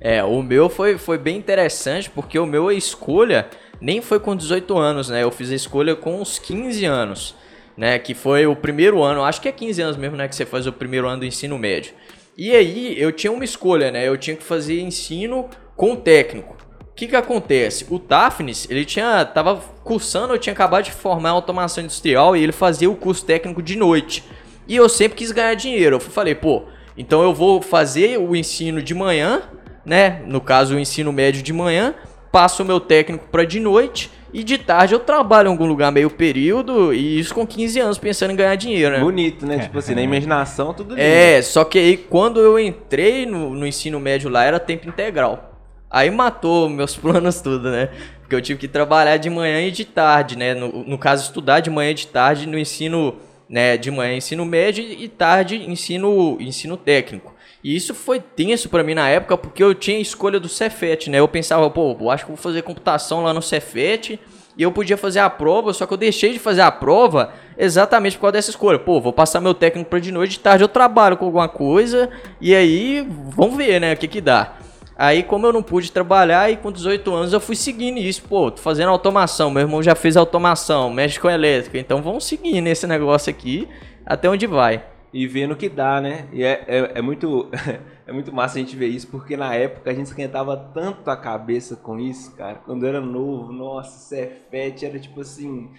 [0.00, 3.48] É, o meu foi, foi bem interessante, porque o meu a escolha
[3.80, 5.22] nem foi com 18 anos, né?
[5.22, 7.36] Eu fiz a escolha com uns 15 anos
[7.78, 7.96] né?
[7.96, 10.26] Que foi o primeiro ano, acho que é 15 anos mesmo, né?
[10.26, 11.94] Que você faz o primeiro ano do ensino médio.
[12.36, 14.06] E aí eu tinha uma escolha, né?
[14.06, 16.56] Eu tinha que fazer ensino com técnico.
[16.80, 17.86] O que que acontece?
[17.88, 22.50] O Tafnis, ele tinha, tava cursando, eu tinha acabado de formar automação industrial e ele
[22.50, 24.24] fazia o curso técnico de noite.
[24.66, 25.96] E eu sempre quis ganhar dinheiro.
[25.96, 26.64] Eu falei, pô,
[26.96, 29.42] então eu vou fazer o ensino de manhã,
[29.86, 30.20] né?
[30.26, 31.94] No caso, o ensino médio de manhã,
[32.32, 35.90] passo o meu técnico para de noite e de tarde eu trabalho em algum lugar
[35.90, 39.00] meio período, e isso com 15 anos, pensando em ganhar dinheiro, né?
[39.00, 39.58] Bonito, né?
[39.58, 41.00] tipo assim, na imaginação, tudo lindo.
[41.00, 45.48] É, só que aí quando eu entrei no, no ensino médio lá, era tempo integral.
[45.90, 47.88] Aí matou meus planos tudo, né?
[48.20, 50.52] Porque eu tive que trabalhar de manhã e de tarde, né?
[50.54, 53.16] No, no caso, estudar de manhã e de tarde no ensino,
[53.48, 53.78] né?
[53.78, 57.34] De manhã ensino médio e tarde ensino, ensino técnico.
[57.62, 61.18] E isso foi tenso para mim na época, porque eu tinha escolha do Cefet, né?
[61.18, 64.18] Eu pensava, pô, eu acho que vou fazer computação lá no Cefet
[64.56, 68.16] e eu podia fazer a prova, só que eu deixei de fazer a prova exatamente
[68.16, 68.78] por causa dessa escolha.
[68.78, 72.08] Pô, vou passar meu técnico para de noite, de tarde eu trabalho com alguma coisa
[72.40, 74.54] e aí vamos ver, né, o que que dá.
[74.96, 78.20] Aí, como eu não pude trabalhar, e com 18 anos eu fui seguindo isso.
[78.22, 82.60] Pô, tô fazendo automação, meu irmão já fez automação, mexe com elétrica, então vamos seguir
[82.60, 83.68] nesse negócio aqui
[84.04, 84.82] até onde vai
[85.18, 86.28] e vendo que dá, né?
[86.32, 87.50] E é, é, é, muito
[88.06, 91.16] é muito massa a gente ver isso, porque na época a gente esquentava tanto a
[91.16, 92.60] cabeça com isso, cara.
[92.64, 95.72] Quando era novo, nossa, Cefete era tipo assim...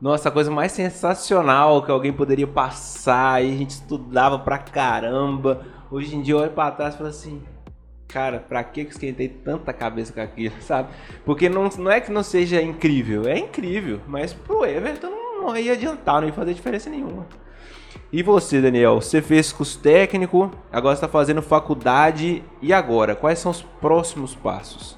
[0.00, 5.66] Nossa, a coisa mais sensacional que alguém poderia passar, e a gente estudava pra caramba.
[5.90, 7.42] Hoje em dia eu olho pra trás e falo assim...
[8.06, 10.90] Cara, pra que eu esquentei tanta cabeça com aquilo, sabe?
[11.24, 15.56] Porque não, não é que não seja incrível, é incrível, mas pro Everton não, não
[15.56, 17.26] ia adiantar, não ia fazer diferença nenhuma.
[18.12, 19.00] E você, Daniel?
[19.00, 22.42] Você fez curso técnico, agora está fazendo faculdade.
[22.62, 23.16] E agora?
[23.16, 24.92] Quais são os próximos passos?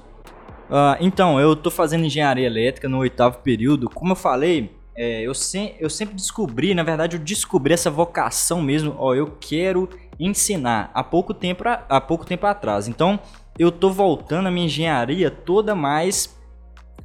[0.69, 3.89] Uh, então, eu estou fazendo engenharia elétrica no oitavo período.
[3.89, 8.61] Como eu falei, é, eu, se, eu sempre descobri, na verdade, eu descobri essa vocação
[8.61, 8.95] mesmo.
[8.97, 12.87] Ó, eu quero ensinar há pouco tempo, há pouco tempo atrás.
[12.87, 13.19] Então,
[13.57, 16.37] eu estou voltando a minha engenharia toda mais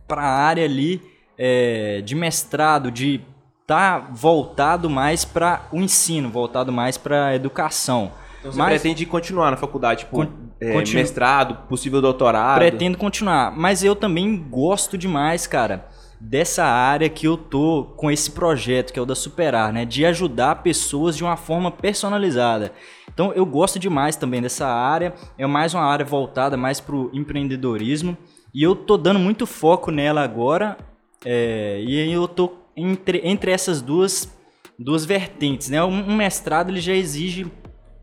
[0.06, 1.00] para a área ali
[1.38, 3.22] é, de mestrado, de
[3.66, 8.12] tá voltado mais para o ensino, voltado mais para a educação.
[8.40, 10.27] Então você mas, pretende continuar na faculdade, tipo, con
[10.61, 12.59] é, mestrado, possível doutorado?
[12.59, 15.88] Pretendo continuar, mas eu também gosto demais, cara,
[16.20, 20.05] dessa área que eu tô com esse projeto, que é o da Superar, né, de
[20.05, 22.72] ajudar pessoas de uma forma personalizada.
[23.12, 27.11] Então eu gosto demais também dessa área, é mais uma área voltada mais para o
[27.14, 28.16] empreendedorismo,
[28.53, 30.77] e eu tô dando muito foco nela agora,
[31.24, 34.32] é, e eu tô entre, entre essas duas,
[34.78, 35.82] duas vertentes, né?
[35.82, 37.46] Um, um mestrado ele já exige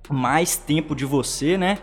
[0.09, 1.77] mais tempo de você, né?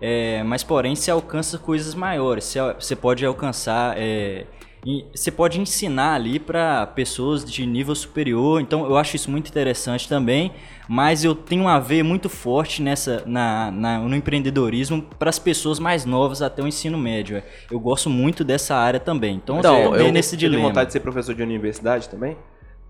[0.00, 2.54] É, mas porém você alcança coisas maiores.
[2.78, 4.46] Você pode alcançar é,
[4.84, 9.48] E você pode ensinar ali para pessoas de nível superior, então eu acho isso muito
[9.48, 10.52] interessante também.
[10.88, 15.78] Mas eu tenho a ver muito forte nessa na, na no empreendedorismo para as pessoas
[15.78, 17.40] mais novas até o ensino médio.
[17.70, 19.36] Eu gosto muito dessa área também.
[19.36, 20.68] Então, Então, eu eu- nesse Você tem dilema.
[20.68, 22.36] vontade de ser professor de universidade também?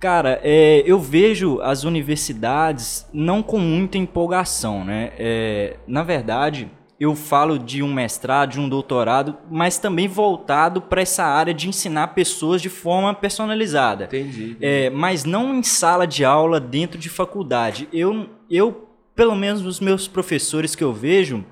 [0.01, 5.13] Cara, é, eu vejo as universidades não com muita empolgação, né?
[5.19, 6.69] É, na verdade,
[7.03, 11.69] eu falo de um mestrado, de um doutorado, mas também voltado para essa área de
[11.69, 14.05] ensinar pessoas de forma personalizada.
[14.05, 14.57] Entendi.
[14.61, 17.89] É, mas não em sala de aula dentro de faculdade.
[17.93, 21.45] Eu, eu pelo menos os meus professores que eu vejo,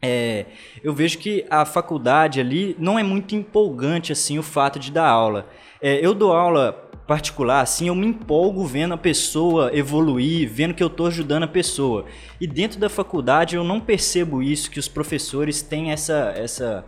[0.00, 0.46] é,
[0.80, 5.08] eu vejo que a faculdade ali não é muito empolgante assim o fato de dar
[5.08, 5.48] aula.
[5.82, 10.82] É, eu dou aula particular, assim, eu me empolgo vendo a pessoa evoluir, vendo que
[10.82, 12.06] eu estou ajudando a pessoa.
[12.40, 16.84] E dentro da faculdade eu não percebo isso, que os professores têm essa, essa,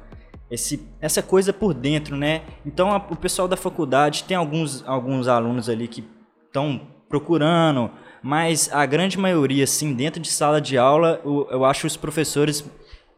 [0.51, 2.43] esse, essa coisa por dentro, né?
[2.65, 6.03] Então a- o pessoal da faculdade tem alguns, alguns alunos ali que
[6.47, 7.91] estão procurando,
[8.23, 12.65] mas a grande maioria, assim, dentro de sala de aula, eu, eu acho os professores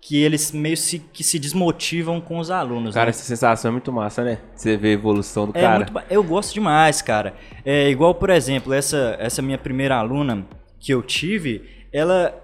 [0.00, 2.94] que eles meio se, que se desmotivam com os alunos.
[2.94, 3.10] Cara, né?
[3.10, 4.38] essa sensação é muito massa, né?
[4.54, 5.76] Você vê a evolução do É cara.
[5.76, 7.34] muito eu gosto demais, cara.
[7.64, 10.46] É igual, por exemplo, essa, essa minha primeira aluna
[10.78, 12.40] que eu tive, ela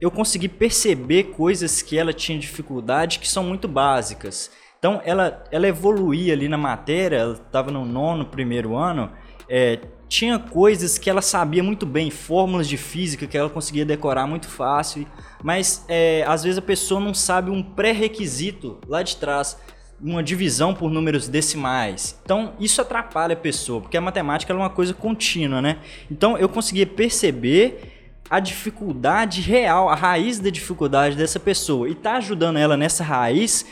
[0.00, 4.50] eu consegui perceber coisas que ela tinha dificuldade que são muito básicas.
[4.78, 9.10] Então, ela, ela evoluía ali na matéria, ela estava no nono, primeiro ano,
[9.48, 14.26] é, tinha coisas que ela sabia muito bem, fórmulas de física que ela conseguia decorar
[14.26, 15.04] muito fácil,
[15.42, 19.56] mas é, às vezes a pessoa não sabe um pré-requisito lá de trás
[20.00, 22.18] uma divisão por números decimais.
[22.24, 25.78] Então, isso atrapalha a pessoa, porque a matemática é uma coisa contínua, né?
[26.10, 27.98] Então, eu conseguia perceber
[28.30, 31.88] a dificuldade real, a raiz da dificuldade dessa pessoa.
[31.88, 33.66] E tá ajudando ela nessa raiz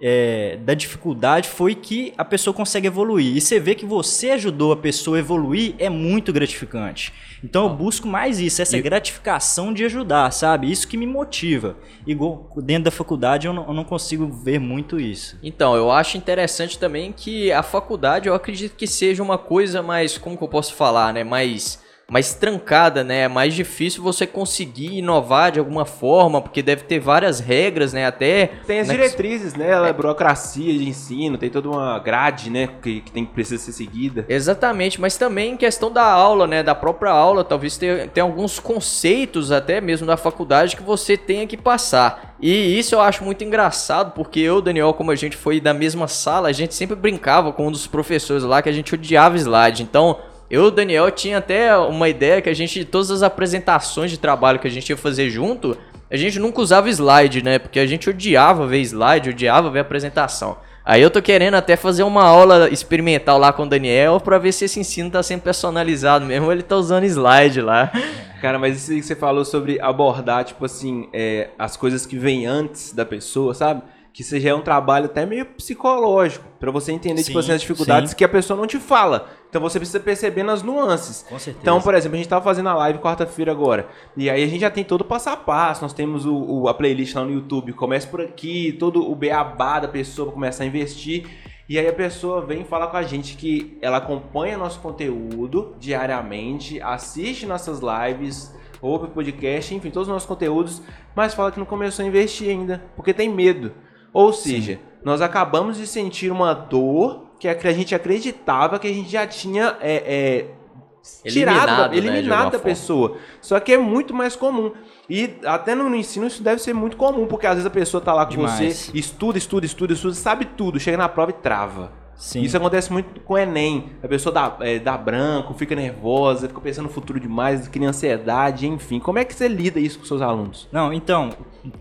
[0.00, 3.36] é, da dificuldade foi que a pessoa consegue evoluir.
[3.36, 7.12] E você vê que você ajudou a pessoa a evoluir é muito gratificante.
[7.42, 10.70] Então eu busco mais isso, essa gratificação de ajudar, sabe?
[10.70, 11.76] Isso que me motiva.
[12.06, 15.38] Igual dentro da faculdade eu não, eu não consigo ver muito isso.
[15.42, 20.16] Então, eu acho interessante também que a faculdade, eu acredito que seja uma coisa mais,
[20.16, 23.22] como que eu posso falar, né, mais mais trancada, né?
[23.22, 28.06] É mais difícil você conseguir inovar de alguma forma, porque deve ter várias regras, né?
[28.06, 29.72] Até Tem as né, diretrizes, né?
[29.74, 32.68] A burocracia de ensino, tem toda uma grade, né?
[32.82, 34.24] Que, que tem que precisa ser seguida.
[34.28, 36.62] Exatamente, mas também em questão da aula, né?
[36.62, 41.46] Da própria aula, talvez tenha, tenha alguns conceitos até mesmo da faculdade que você tenha
[41.46, 42.36] que passar.
[42.40, 46.06] E isso eu acho muito engraçado, porque eu, Daniel, como a gente foi da mesma
[46.06, 49.82] sala, a gente sempre brincava com um dos professores lá que a gente odiava slide.
[49.82, 50.18] Então,
[50.50, 54.68] eu, Daniel, tinha até uma ideia que a gente, todas as apresentações de trabalho que
[54.68, 55.76] a gente ia fazer junto,
[56.10, 57.58] a gente nunca usava slide, né?
[57.58, 60.56] Porque a gente odiava ver slide, odiava ver apresentação.
[60.84, 64.52] Aí eu tô querendo até fazer uma aula experimental lá com o Daniel pra ver
[64.52, 67.90] se esse ensino tá sendo personalizado mesmo, ele tá usando slide lá.
[68.42, 72.18] Cara, mas isso aí que você falou sobre abordar, tipo assim, é, as coisas que
[72.18, 73.80] vêm antes da pessoa, sabe?
[74.14, 77.60] Que já é um trabalho até meio psicológico, pra você entender, tipo Sim, assim, as
[77.62, 78.16] dificuldades sim.
[78.16, 79.28] que a pessoa não te fala.
[79.50, 81.24] Então você precisa perceber nas nuances.
[81.28, 81.58] Com certeza.
[81.60, 83.88] Então, por exemplo, a gente tava fazendo a live quarta-feira agora.
[84.16, 85.82] E aí a gente já tem todo o passo a passo.
[85.82, 87.72] Nós temos o, o- a playlist lá no YouTube.
[87.72, 91.26] Começa por aqui, todo o beabá da pessoa pra começar a investir.
[91.68, 96.80] E aí a pessoa vem falar com a gente que ela acompanha nosso conteúdo diariamente,
[96.80, 100.82] assiste nossas lives, ouve o podcast, enfim, todos os nossos conteúdos,
[101.16, 103.72] mas fala que não começou a investir ainda, porque tem medo.
[104.14, 109.10] Ou seja, nós acabamos de sentir uma dor que a gente acreditava que a gente
[109.10, 112.64] já tinha é, é, tirado, Eliminado, né, eliminado alguma da forma.
[112.64, 113.16] pessoa.
[113.42, 114.72] Só que é muito mais comum.
[115.10, 118.14] E até no ensino isso deve ser muito comum, porque às vezes a pessoa tá
[118.14, 118.52] lá com Demais.
[118.52, 121.92] você, estuda, estuda, estuda, estuda, sabe tudo, chega na prova e trava.
[122.16, 122.42] Sim.
[122.42, 123.90] Isso acontece muito com o Enem.
[124.02, 128.66] A pessoa dá, é, dá branco, fica nervosa, fica pensando no futuro demais, cria ansiedade,
[128.66, 128.98] enfim.
[128.98, 130.68] Como é que você lida isso com seus alunos?
[130.70, 131.30] Não, então,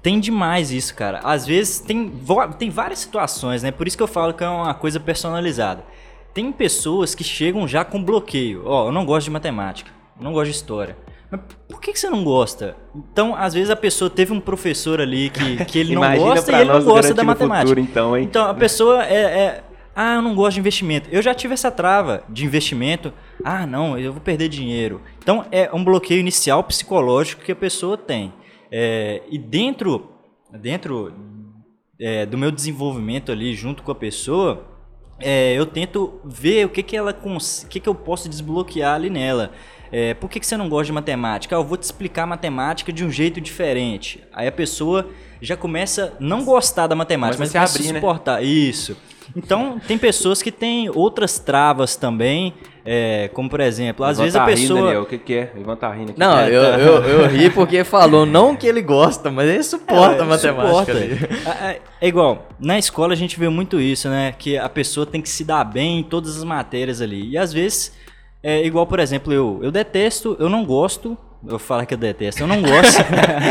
[0.02, 1.19] tem demais isso, cara.
[1.24, 2.12] Às vezes tem,
[2.58, 3.72] tem várias situações, né?
[3.72, 5.84] Por isso que eu falo que é uma coisa personalizada.
[6.34, 8.63] Tem pessoas que chegam já com bloqueio.
[8.65, 10.98] Ó, eu não gosto de matemática, não gosto de história.
[11.30, 12.76] Mas por que, que você não gosta?
[12.96, 16.56] Então, às vezes a pessoa teve um professor ali que, que ele não gosta e
[16.56, 17.67] ele não gosta da matemática.
[17.67, 18.24] futuro, então, hein?
[18.24, 19.63] Então, a pessoa é, é,
[19.95, 21.08] Ah, eu não gosto de investimento.
[21.12, 23.13] Eu já tive essa trava de investimento.
[23.43, 25.01] Ah, não, eu vou perder dinheiro.
[25.19, 28.34] Então, é um bloqueio inicial psicológico que a pessoa tem.
[28.71, 30.10] É, e dentro,
[30.51, 31.13] dentro
[31.99, 34.65] é, do meu desenvolvimento ali junto com a pessoa,
[35.19, 39.10] é, eu tento ver o que, que ela o que, que eu posso desbloquear ali
[39.10, 39.51] nela.
[39.91, 41.56] É, por que, que você não gosta de matemática?
[41.56, 44.23] Ah, eu vou te explicar matemática de um jeito diferente.
[44.34, 45.08] Aí a pessoa
[45.39, 47.99] já começa a não gostar da matemática, mas a abrir, né?
[47.99, 48.43] suportar.
[48.43, 48.97] Isso.
[49.36, 52.53] Então, tem pessoas que têm outras travas também,
[52.86, 54.79] é, como por exemplo, às vezes a pessoa.
[54.79, 55.51] Rindo, Daniel, o que, que é?
[55.55, 56.19] Ivan tá rindo aqui.
[56.19, 56.79] Não, é, eu, tá...
[56.79, 60.67] eu, eu, ri porque falou não que ele gosta, mas ele suporta é, matemática.
[60.67, 60.91] Suporta.
[60.93, 64.33] É, é, é, igual, na escola a gente vê muito isso, né?
[64.38, 67.29] Que a pessoa tem que se dar bem em todas as matérias ali.
[67.29, 67.93] E às vezes,
[68.41, 72.41] é igual, por exemplo, eu, eu detesto, eu não gosto eu falo que eu detesto.
[72.41, 72.99] Eu não gosto.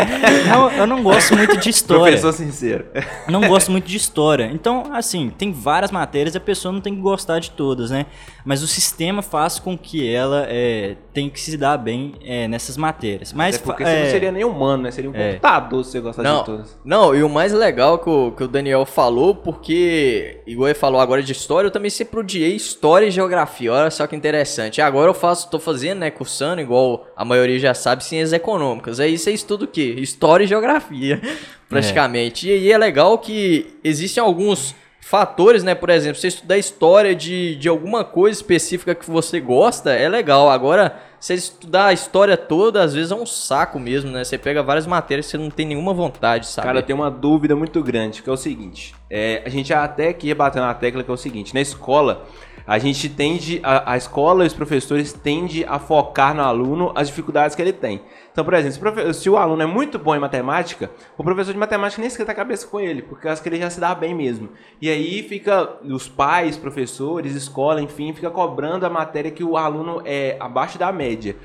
[0.48, 2.18] não, eu não gosto muito de história.
[2.18, 2.87] Professor sincero.
[3.28, 4.50] não gosto muito de história.
[4.52, 8.07] Então, assim, tem várias matérias e a pessoa não tem que gostar de todas, né?
[8.44, 12.77] Mas o sistema faz com que ela é, tenha que se dar bem é, nessas
[12.77, 13.33] matérias.
[13.33, 14.90] Mas Até porque é, você não seria nem humano, né?
[14.90, 15.33] Seria um é.
[15.33, 16.79] computador se você gostar não, de todas.
[16.85, 21.01] Não, e o mais legal que o, que o Daniel falou, porque, igual ele falou
[21.01, 23.72] agora de história, eu também sempre odiei história e geografia.
[23.72, 24.79] Olha só que interessante.
[24.79, 28.98] E agora eu faço, tô fazendo, né, cursando, igual a maioria já sabe ciências econômicas.
[28.98, 29.94] Aí você estuda o quê?
[29.98, 31.20] História e geografia,
[31.68, 32.51] praticamente.
[32.51, 32.55] É.
[32.55, 35.75] E aí é legal que existem alguns fatores, né?
[35.75, 40.49] Por exemplo, você estudar história de, de alguma coisa específica que você gosta, é legal.
[40.49, 44.25] Agora, você estudar a história toda, às vezes é um saco mesmo, né?
[44.25, 46.67] Você pega várias matérias que você não tem nenhuma vontade, sabe?
[46.67, 48.95] Cara, tenho uma dúvida muito grande, que é o seguinte.
[49.11, 52.27] É, a gente até ia bater na tecla que é o seguinte, na escola
[52.67, 57.09] a gente tende, a, a escola e os professores tendem a focar no aluno as
[57.09, 58.01] dificuldades que ele tem.
[58.33, 62.01] Então, por exemplo, se, o aluno é muito bom em matemática, o professor de matemática
[62.01, 64.49] nem esquenta a cabeça com ele, porque acho que ele já se dá bem mesmo.
[64.81, 70.01] E aí fica os pais, professores, escola, enfim, fica cobrando a matéria que o aluno
[70.07, 71.37] é abaixo da média.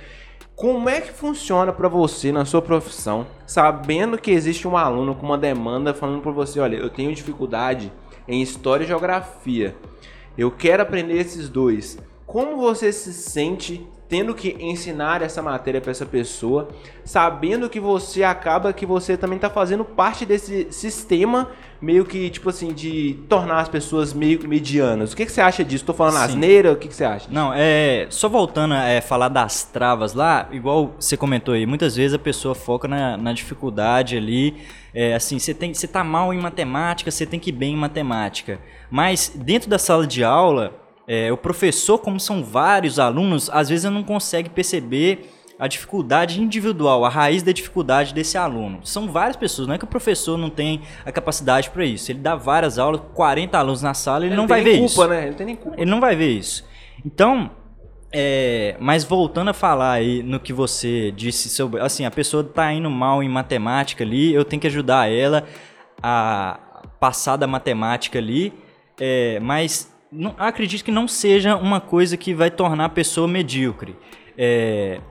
[0.56, 5.26] Como é que funciona para você na sua profissão, sabendo que existe um aluno com
[5.26, 7.92] uma demanda falando para você, olha, eu tenho dificuldade
[8.28, 9.76] em história e geografia.
[10.38, 11.98] Eu quero aprender esses dois.
[12.26, 16.70] Como você se sente tendo que ensinar essa matéria para essa pessoa,
[17.04, 22.50] sabendo que você acaba que você também está fazendo parte desse sistema meio que tipo
[22.50, 25.14] assim de tornar as pessoas meio medianas.
[25.14, 25.84] O que, que você acha disso?
[25.84, 26.24] Estou falando Sim.
[26.24, 26.72] asneira?
[26.72, 27.28] O que, que você acha?
[27.30, 31.96] Não, é só voltando a é, falar das travas lá, igual você comentou aí, muitas
[31.96, 34.56] vezes a pessoa foca na, na dificuldade ali.
[34.94, 37.78] É, assim, você tem, você tá mal em matemática, você tem que ir bem em
[37.78, 38.60] matemática.
[38.90, 40.74] Mas dentro da sala de aula,
[41.08, 47.04] é, o professor, como são vários alunos, às vezes não consegue perceber a dificuldade individual,
[47.04, 48.82] a raiz da dificuldade desse aluno.
[48.84, 52.12] São várias pessoas, não é que o professor não tem a capacidade para isso.
[52.12, 55.08] Ele dá várias aulas, 40 alunos na sala, ele, ele não vai ver culpa, isso.
[55.08, 55.28] Né?
[55.28, 55.82] Ele, tem nem culpa.
[55.82, 56.64] ele não vai ver isso.
[57.04, 57.50] Então,
[58.12, 62.72] é, mas voltando a falar aí no que você disse sobre, assim, a pessoa está
[62.72, 65.44] indo mal em matemática ali, eu tenho que ajudar ela
[66.04, 66.60] a
[67.00, 68.54] passar da matemática ali,
[69.00, 73.96] é, mas não, acredito que não seja uma coisa que vai tornar a pessoa medíocre.
[74.38, 75.02] É,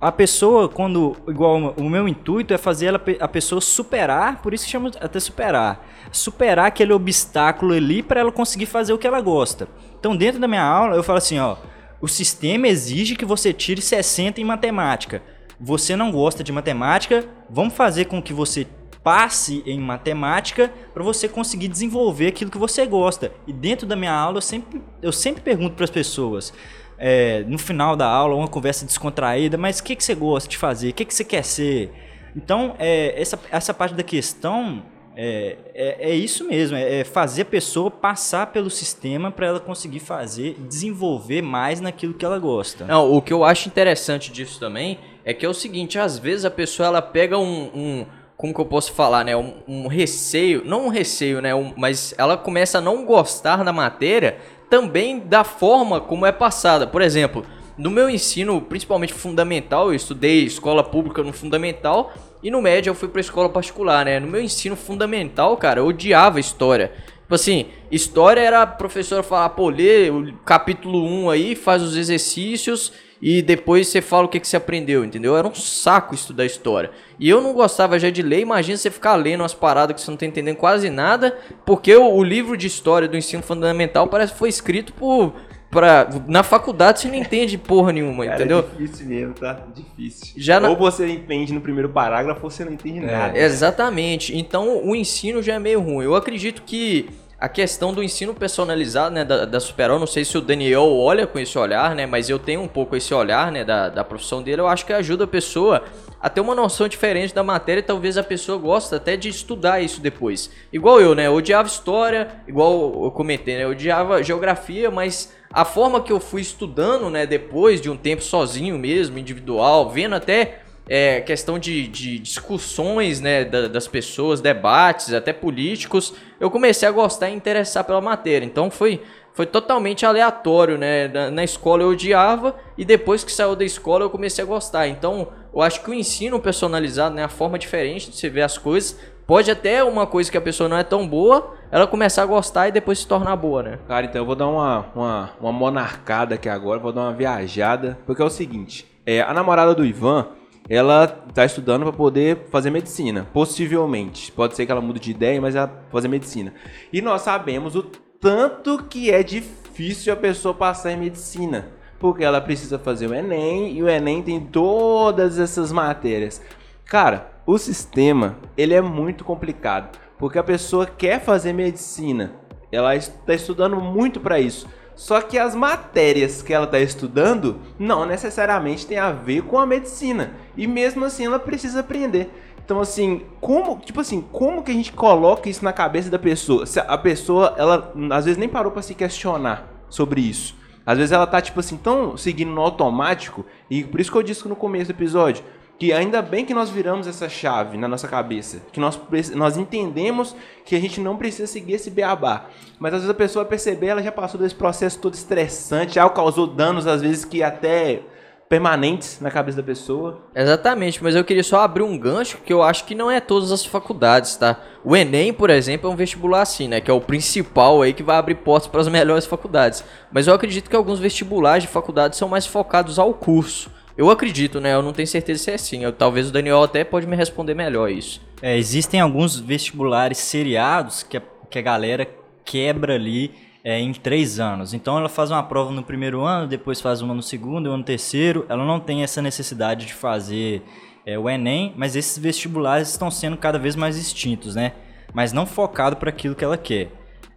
[0.00, 1.16] a pessoa, quando.
[1.28, 5.20] Igual o meu intuito é fazer ela, a pessoa superar, por isso que chama até
[5.20, 5.86] superar.
[6.10, 9.68] Superar aquele obstáculo ali para ela conseguir fazer o que ela gosta.
[9.98, 11.56] Então, dentro da minha aula, eu falo assim: ó,
[12.00, 15.22] o sistema exige que você tire 60 em matemática.
[15.60, 18.66] Você não gosta de matemática, vamos fazer com que você
[19.02, 23.32] passe em matemática para você conseguir desenvolver aquilo que você gosta.
[23.46, 26.52] E dentro da minha aula eu sempre, eu sempre pergunto para as pessoas,
[26.98, 30.58] é, no final da aula, uma conversa descontraída, mas o que, que você gosta de
[30.58, 30.90] fazer?
[30.90, 31.90] O que, que você quer ser?
[32.36, 34.82] Então, é, essa, essa parte da questão
[35.16, 39.60] é, é, é, isso mesmo, é, é fazer a pessoa passar pelo sistema para ela
[39.60, 42.84] conseguir fazer, desenvolver mais naquilo que ela gosta.
[42.84, 46.44] Não, o que eu acho interessante disso também é que é o seguinte, às vezes
[46.44, 48.06] a pessoa ela pega um, um
[48.40, 49.36] como que eu posso falar, né?
[49.36, 51.54] Um, um receio, não um receio, né?
[51.54, 54.38] Um, mas ela começa a não gostar da matéria
[54.70, 56.86] também da forma como é passada.
[56.86, 57.44] Por exemplo,
[57.76, 62.94] no meu ensino, principalmente fundamental, eu estudei escola pública no fundamental e no médio eu
[62.94, 64.18] fui para escola particular, né?
[64.18, 66.92] No meu ensino fundamental, cara, eu odiava história.
[67.20, 71.94] Tipo assim, história era a professora falar, pô, lê o capítulo 1 aí, faz os
[71.94, 72.90] exercícios
[73.22, 75.36] e depois você fala o que, que você aprendeu, entendeu?
[75.36, 76.90] Era um saco estudar história.
[77.18, 80.10] E eu não gostava já de ler, imagina você ficar lendo umas paradas que você
[80.10, 84.32] não tá entendendo quase nada, porque o, o livro de história do ensino fundamental parece
[84.32, 85.34] que foi escrito por.
[85.70, 88.58] Pra, na faculdade você não entende porra nenhuma, Cara, é entendeu?
[88.58, 89.66] É difícil mesmo, tá?
[89.72, 90.34] Difícil.
[90.36, 90.68] Já na...
[90.68, 93.38] Ou você entende no primeiro parágrafo ou você não entende é, nada.
[93.38, 94.36] Exatamente.
[94.36, 96.04] Então o ensino já é meio ruim.
[96.04, 97.08] Eu acredito que
[97.40, 101.26] a questão do ensino personalizado, né, da, da Superol, não sei se o Daniel olha
[101.26, 104.42] com esse olhar, né, mas eu tenho um pouco esse olhar, né, da, da profissão
[104.42, 105.82] dele, eu acho que ajuda a pessoa
[106.20, 109.80] a ter uma noção diferente da matéria e talvez a pessoa goste até de estudar
[109.80, 110.50] isso depois.
[110.70, 115.64] Igual eu, né, eu odiava história, igual eu comentei, né, eu odiava geografia, mas a
[115.64, 120.60] forma que eu fui estudando, né, depois de um tempo sozinho mesmo, individual, vendo até
[120.92, 126.90] é, questão de, de discussões né, da, das pessoas, debates, até políticos, eu comecei a
[126.90, 128.44] gostar e interessar pela matéria.
[128.44, 129.00] Então foi,
[129.32, 131.06] foi totalmente aleatório, né?
[131.06, 134.88] Na, na, escola eu odiava e depois que saiu da escola eu comecei a gostar.
[134.88, 138.58] Então eu acho que o ensino personalizado, né, a forma diferente de se ver as
[138.58, 142.26] coisas, pode até uma coisa que a pessoa não é tão boa, ela começar a
[142.26, 143.78] gostar e depois se tornar boa, né?
[143.86, 147.96] Cara, então eu vou dar uma, uma, uma monarcada aqui agora, vou dar uma viajada,
[148.04, 150.26] porque é o seguinte, é, a namorada do Ivan,
[150.70, 154.30] ela tá estudando para poder fazer medicina, possivelmente.
[154.30, 156.54] Pode ser que ela mude de ideia, mas ela fazer medicina.
[156.92, 161.66] E nós sabemos o tanto que é difícil a pessoa passar em medicina,
[161.98, 166.40] porque ela precisa fazer o ENEM e o ENEM tem todas essas matérias.
[166.84, 172.32] Cara, o sistema, ele é muito complicado, porque a pessoa quer fazer medicina,
[172.70, 174.68] ela está estudando muito para isso.
[175.00, 179.64] Só que as matérias que ela está estudando não necessariamente tem a ver com a
[179.64, 180.34] medicina.
[180.54, 182.30] E mesmo assim ela precisa aprender.
[182.62, 186.66] Então assim, como, tipo assim, como que a gente coloca isso na cabeça da pessoa?
[186.66, 190.54] Se a pessoa, ela às vezes nem parou para se questionar sobre isso.
[190.84, 194.22] Às vezes ela tá tipo assim, tão seguindo no automático, e por isso que eu
[194.22, 195.42] disse no começo do episódio,
[195.80, 199.00] que ainda bem que nós viramos essa chave na nossa cabeça, que nós,
[199.34, 202.50] nós entendemos que a gente não precisa seguir esse beabá.
[202.78, 206.46] Mas às vezes a pessoa perceber, ela já passou desse processo todo estressante, já causou
[206.46, 208.02] danos às vezes que até
[208.46, 210.20] permanentes na cabeça da pessoa.
[210.34, 213.50] Exatamente, mas eu queria só abrir um gancho que eu acho que não é todas
[213.50, 214.60] as faculdades, tá?
[214.84, 218.02] O ENEM, por exemplo, é um vestibular assim, né, que é o principal aí que
[218.02, 219.82] vai abrir portas para as melhores faculdades.
[220.12, 223.79] Mas eu acredito que alguns vestibulares de faculdades são mais focados ao curso.
[224.00, 224.72] Eu acredito, né?
[224.72, 225.84] Eu não tenho certeza se é assim.
[225.84, 228.18] Eu, talvez o Daniel até pode me responder melhor isso.
[228.40, 232.08] É, existem alguns vestibulares seriados que a, que a galera
[232.42, 233.30] quebra ali
[233.62, 234.72] é, em três anos.
[234.72, 237.84] Então ela faz uma prova no primeiro ano, depois faz uma no segundo, uma no
[237.84, 238.46] terceiro.
[238.48, 240.62] Ela não tem essa necessidade de fazer
[241.04, 244.72] é, o Enem, mas esses vestibulares estão sendo cada vez mais extintos, né?
[245.12, 246.88] Mas não focado para aquilo que ela quer.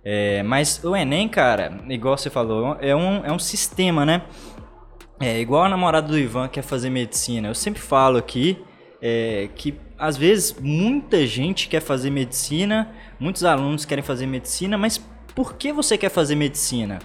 [0.05, 4.21] É, mas o Enem, cara, igual você falou, é um, é um sistema, né?
[5.25, 7.47] É igual a namorada do Ivan quer fazer medicina.
[7.47, 8.61] Eu sempre falo aqui
[9.01, 14.97] é, que às vezes muita gente quer fazer medicina, muitos alunos querem fazer medicina, mas
[15.33, 16.99] por que você quer fazer medicina?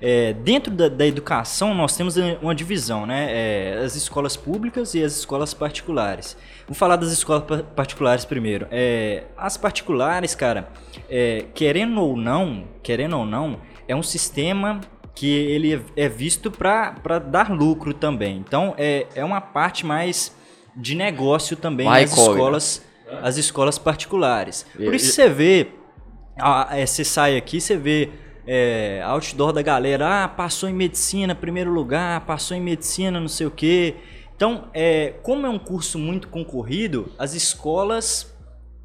[0.00, 3.28] É, dentro da, da, educação nós temos uma divisão, né?
[3.30, 6.36] É, as escolas públicas e as escolas particulares.
[6.66, 8.66] Vou falar das escolas particulares primeiro.
[8.72, 10.68] É, as particulares, cara,
[11.08, 14.80] é, querendo ou não, querendo ou não, é um sistema
[15.14, 18.38] que ele é visto para dar lucro também.
[18.38, 20.34] Então é, é uma parte mais
[20.74, 22.82] de negócio também Vai, nas escolas,
[23.22, 24.66] as escolas particulares.
[24.74, 25.68] Por isso você vê,
[26.70, 28.10] é, você sai aqui, você vê
[28.46, 33.46] é, outdoor da galera, ah, passou em medicina, primeiro lugar, passou em medicina, não sei
[33.46, 33.96] o quê.
[34.34, 38.31] Então, é, como é um curso muito concorrido, as escolas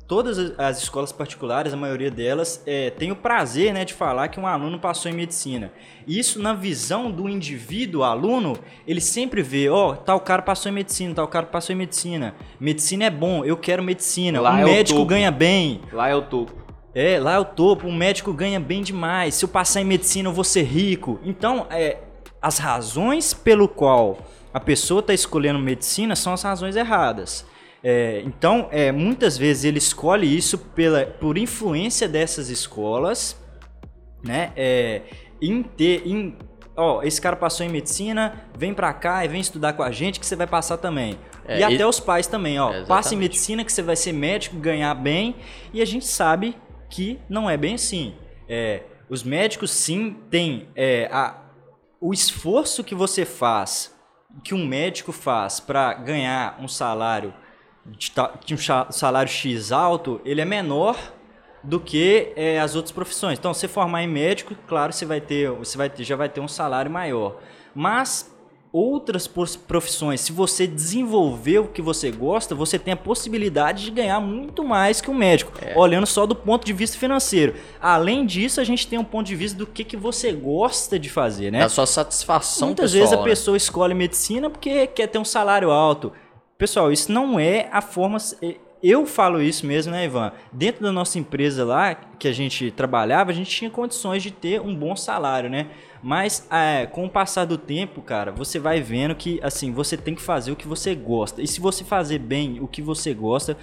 [0.07, 4.39] todas as escolas particulares, a maioria delas, é, tem o prazer né, de falar que
[4.39, 5.71] um aluno passou em medicina.
[6.07, 10.75] Isso na visão do indivíduo, aluno, ele sempre vê, ó, oh, tal cara passou em
[10.75, 12.33] medicina, tal cara passou em medicina.
[12.59, 14.39] Medicina é bom, eu quero medicina.
[14.39, 15.81] Lá um é médico ganha bem.
[15.91, 16.53] Lá é o topo.
[16.95, 19.35] É, lá é o topo, um médico ganha bem demais.
[19.35, 21.19] Se eu passar em medicina, eu vou ser rico.
[21.23, 21.97] Então, é,
[22.41, 24.19] as razões pelo qual
[24.53, 27.45] a pessoa está escolhendo medicina são as razões erradas.
[27.83, 33.37] É, então, é, muitas vezes ele escolhe isso pela, por influência dessas escolas,
[34.23, 34.51] né?
[34.55, 35.03] É,
[35.41, 36.35] em ter, em,
[36.75, 40.19] ó, esse cara passou em medicina, vem pra cá e vem estudar com a gente
[40.19, 41.17] que você vai passar também.
[41.45, 44.57] É, e até os pais também, ó, passa em medicina que você vai ser médico,
[44.57, 45.35] ganhar bem,
[45.71, 46.55] e a gente sabe
[46.89, 48.15] que não é bem assim.
[48.49, 51.37] É, os médicos sim têm é, a,
[52.01, 53.95] o esforço que você faz,
[54.43, 57.33] que um médico faz para ganhar um salário
[58.45, 58.57] de um
[58.91, 60.97] salário X alto, ele é menor
[61.63, 63.37] do que é, as outras profissões.
[63.37, 66.39] Então, se formar em médico, claro, você vai ter, você vai ter, já vai ter
[66.39, 67.37] um salário maior.
[67.73, 68.31] Mas
[68.71, 74.19] outras profissões, se você desenvolver o que você gosta, você tem a possibilidade de ganhar
[74.19, 75.77] muito mais que um médico, é.
[75.77, 77.55] olhando só do ponto de vista financeiro.
[77.81, 81.09] Além disso, a gente tem um ponto de vista do que, que você gosta de
[81.09, 81.63] fazer, né?
[81.63, 83.29] A sua satisfação Muitas pessoal, vezes a né?
[83.29, 86.11] pessoa escolhe medicina porque quer ter um salário alto.
[86.57, 88.17] Pessoal, isso não é a forma.
[88.81, 90.31] Eu falo isso mesmo, né, Ivan?
[90.51, 94.59] Dentro da nossa empresa lá, que a gente trabalhava, a gente tinha condições de ter
[94.59, 95.67] um bom salário, né?
[96.01, 100.15] Mas é, com o passar do tempo, cara, você vai vendo que assim você tem
[100.15, 101.43] que fazer o que você gosta.
[101.43, 103.55] E se você fazer bem o que você gosta,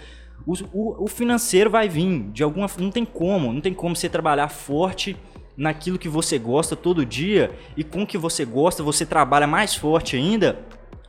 [0.47, 2.69] o, o, o financeiro vai vir de alguma.
[2.79, 5.17] Não tem como, não tem como você trabalhar forte
[5.57, 9.73] naquilo que você gosta todo dia e com o que você gosta você trabalha mais
[9.73, 10.59] forte ainda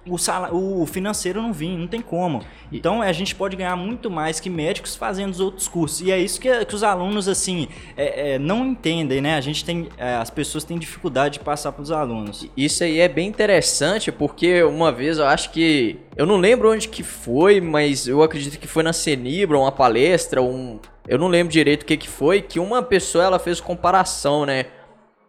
[0.08, 2.44] o, sal, o financeiro não vem, não tem como.
[2.72, 6.02] Então a gente pode ganhar muito mais que médicos fazendo os outros cursos.
[6.02, 9.36] E é isso que, que os alunos, assim, é, é, não entendem, né?
[9.36, 9.88] A gente tem.
[9.98, 12.48] É, as pessoas têm dificuldade de passar para os alunos.
[12.56, 16.00] Isso aí é bem interessante, porque uma vez eu acho que.
[16.16, 20.42] Eu não lembro onde que foi, mas eu acredito que foi na Cenibra, uma palestra,
[20.42, 20.80] um.
[21.08, 24.66] Eu não lembro direito o que, que foi, que uma pessoa ela fez comparação, né?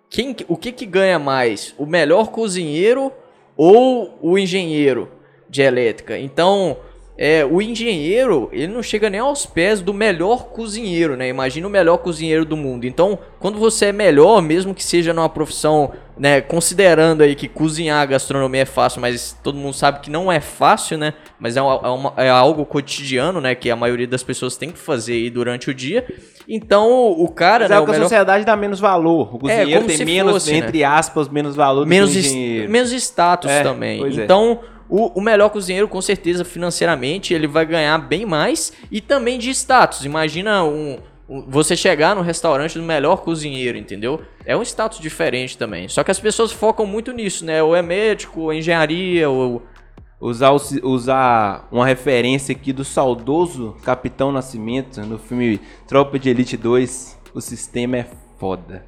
[0.09, 1.75] Quem, o que, que ganha mais?
[1.77, 3.13] O melhor cozinheiro
[3.57, 5.09] ou o engenheiro
[5.49, 6.19] de elétrica.
[6.19, 6.77] Então,
[7.19, 11.29] é, o engenheiro, ele não chega nem aos pés do melhor cozinheiro, né?
[11.29, 12.85] Imagina o melhor cozinheiro do mundo.
[12.85, 18.03] Então, quando você é melhor, mesmo que seja numa profissão, né, considerando aí que cozinhar
[18.03, 21.15] a gastronomia é fácil, mas todo mundo sabe que não é fácil, né?
[21.41, 24.71] Mas é, uma, é, uma, é algo cotidiano, né, que a maioria das pessoas tem
[24.71, 26.07] que fazer aí durante o dia.
[26.49, 28.05] Então, o cara, Mas né, é o que a melhor...
[28.05, 29.35] sociedade dá menos valor.
[29.35, 30.59] O cozinheiro como tem menos, fosse, né?
[30.59, 32.71] entre aspas, menos valor menos, do que o engenheiro.
[32.71, 34.01] menos status É, também.
[34.01, 34.25] pois é.
[34.89, 39.51] O, o melhor cozinheiro, com certeza, financeiramente, ele vai ganhar bem mais e também de
[39.51, 40.05] status.
[40.05, 44.21] Imagina um, um- você chegar no restaurante do melhor cozinheiro, entendeu?
[44.45, 45.89] É um status diferente também.
[45.89, 47.63] Só que as pessoas focam muito nisso, né?
[47.63, 49.63] Ou é médico, ou é engenharia, ou.
[50.19, 57.19] Usar, usar uma referência aqui do saudoso Capitão Nascimento no filme Tropa de Elite 2.
[57.35, 58.07] O sistema é
[58.39, 58.87] foda.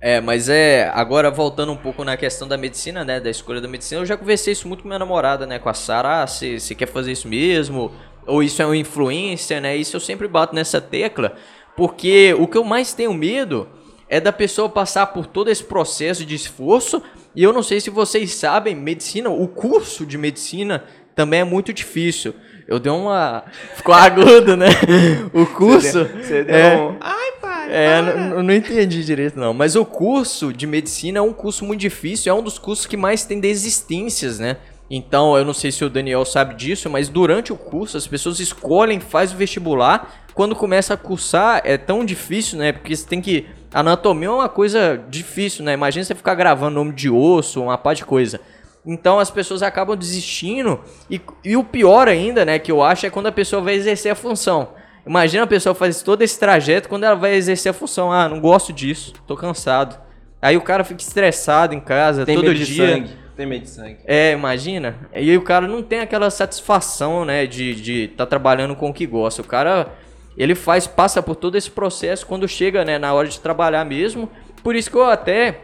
[0.00, 0.90] É, mas é.
[0.94, 3.20] Agora voltando um pouco na questão da medicina, né?
[3.20, 5.58] Da escolha da medicina, eu já conversei isso muito com minha namorada, né?
[5.58, 6.22] Com a Sara.
[6.22, 7.92] Ah, você você quer fazer isso mesmo?
[8.26, 9.76] Ou isso é uma influência, né?
[9.76, 11.34] Isso eu sempre bato nessa tecla.
[11.76, 13.68] Porque o que eu mais tenho medo
[14.08, 17.02] é da pessoa passar por todo esse processo de esforço.
[17.34, 20.84] E eu não sei se vocês sabem, medicina, o curso de medicina
[21.14, 22.34] também é muito difícil.
[22.66, 23.44] Eu dei uma.
[23.74, 24.68] Ficou agudo, né?
[25.32, 26.04] O curso.
[26.04, 26.96] Você deu é, um...
[27.00, 29.52] Ai, pai, é, não, não entendi direito não.
[29.52, 32.96] Mas o curso de medicina é um curso muito difícil, é um dos cursos que
[32.96, 34.56] mais tem desistências, né?
[34.90, 38.40] Então, eu não sei se o Daniel sabe disso, mas durante o curso as pessoas
[38.40, 40.24] escolhem, faz o vestibular.
[40.32, 42.72] Quando começa a cursar é tão difícil, né?
[42.72, 45.74] Porque você tem que anatomia é uma coisa difícil, né?
[45.74, 48.40] Imagina você ficar gravando nome de osso, uma pá de coisa.
[48.86, 50.80] Então as pessoas acabam desistindo.
[51.10, 54.10] E, e o pior ainda, né, que eu acho, é quando a pessoa vai exercer
[54.10, 54.70] a função.
[55.08, 58.12] Imagina a pessoa fazer todo esse trajeto quando ela vai exercer a função.
[58.12, 59.98] Ah, não gosto disso, tô cansado.
[60.40, 62.86] Aí o cara fica estressado em casa Tem todo medo de dia.
[62.86, 63.10] sangue.
[63.34, 63.98] Tem medo de sangue.
[64.04, 64.96] É, imagina.
[65.14, 68.90] E aí o cara não tem aquela satisfação, né, de estar de tá trabalhando com
[68.90, 69.40] o que gosta.
[69.40, 69.88] O cara,
[70.36, 74.30] ele faz, passa por todo esse processo quando chega, né, na hora de trabalhar mesmo.
[74.62, 75.60] Por isso que eu até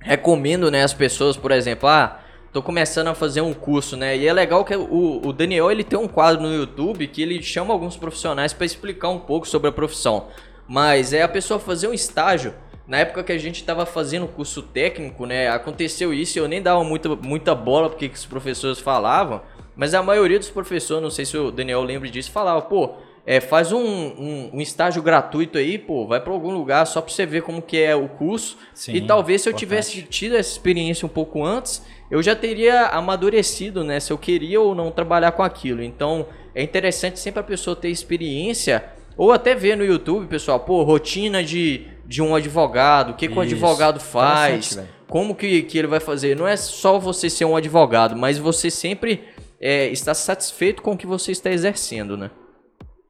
[0.00, 2.20] recomendo, né, as pessoas, por exemplo, ah,
[2.58, 5.84] tô começando a fazer um curso, né, e é legal que o, o Daniel, ele
[5.84, 9.68] tem um quadro no YouTube que ele chama alguns profissionais para explicar um pouco sobre
[9.68, 10.26] a profissão.
[10.66, 12.52] Mas é a pessoa fazer um estágio
[12.84, 16.48] na época que a gente estava fazendo o curso técnico, né, aconteceu isso e eu
[16.48, 19.40] nem dava muita, muita bola porque que os professores falavam,
[19.76, 22.94] mas a maioria dos professores, não sei se o Daniel lembra disso, falava, pô,
[23.24, 27.12] é, faz um, um, um estágio gratuito aí, pô, vai para algum lugar só para
[27.12, 28.56] você ver como que é o curso.
[28.72, 29.68] Sim, e talvez se eu importante.
[29.68, 34.60] tivesse tido essa experiência um pouco antes, eu já teria amadurecido, né, se eu queria
[34.60, 35.82] ou não trabalhar com aquilo.
[35.82, 38.84] Então, é interessante sempre a pessoa ter experiência
[39.16, 43.36] ou até ver no YouTube, pessoal, pô, rotina de, de um advogado, o que, que
[43.36, 44.78] o advogado faz,
[45.08, 46.36] como que, que ele vai fazer.
[46.36, 49.24] Não é só você ser um advogado, mas você sempre
[49.60, 52.30] é, estar satisfeito com o que você está exercendo, né?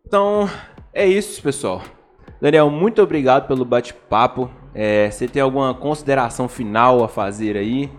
[0.06, 0.48] Então,
[0.94, 1.82] é isso, pessoal.
[2.40, 4.50] Daniel, muito obrigado pelo bate-papo.
[4.74, 7.90] É, você tem alguma consideração final a fazer aí?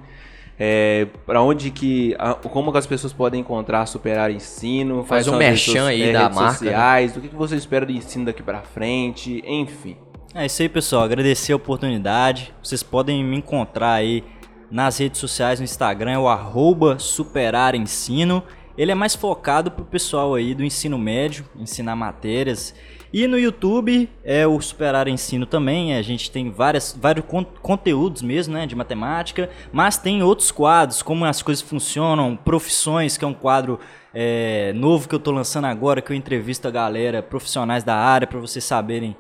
[0.62, 5.06] É, para onde que, a- como que as pessoas podem encontrar Superar Ensino?
[5.06, 6.58] Faz um merchan aí é, da redes marca, né?
[6.72, 9.96] sociais, o que, que você espera do ensino daqui pra frente, enfim.
[10.36, 11.04] É isso aí, pessoal.
[11.04, 12.54] Agradecer a oportunidade.
[12.62, 14.24] Vocês podem me encontrar aí
[14.70, 18.44] nas redes sociais, no Instagram, é o arroba superarensino.
[18.78, 22.74] Ele é mais focado pro pessoal aí do ensino médio, ensinar matérias.
[23.12, 25.96] E no YouTube é o Superar Ensino também.
[25.96, 31.02] A gente tem várias, vários con- conteúdos mesmo, né, de matemática, mas tem outros quadros,
[31.02, 33.80] como as coisas funcionam, profissões, que é um quadro
[34.14, 38.28] é, novo que eu tô lançando agora, que eu entrevisto a galera, profissionais da área,
[38.28, 39.16] para vocês saberem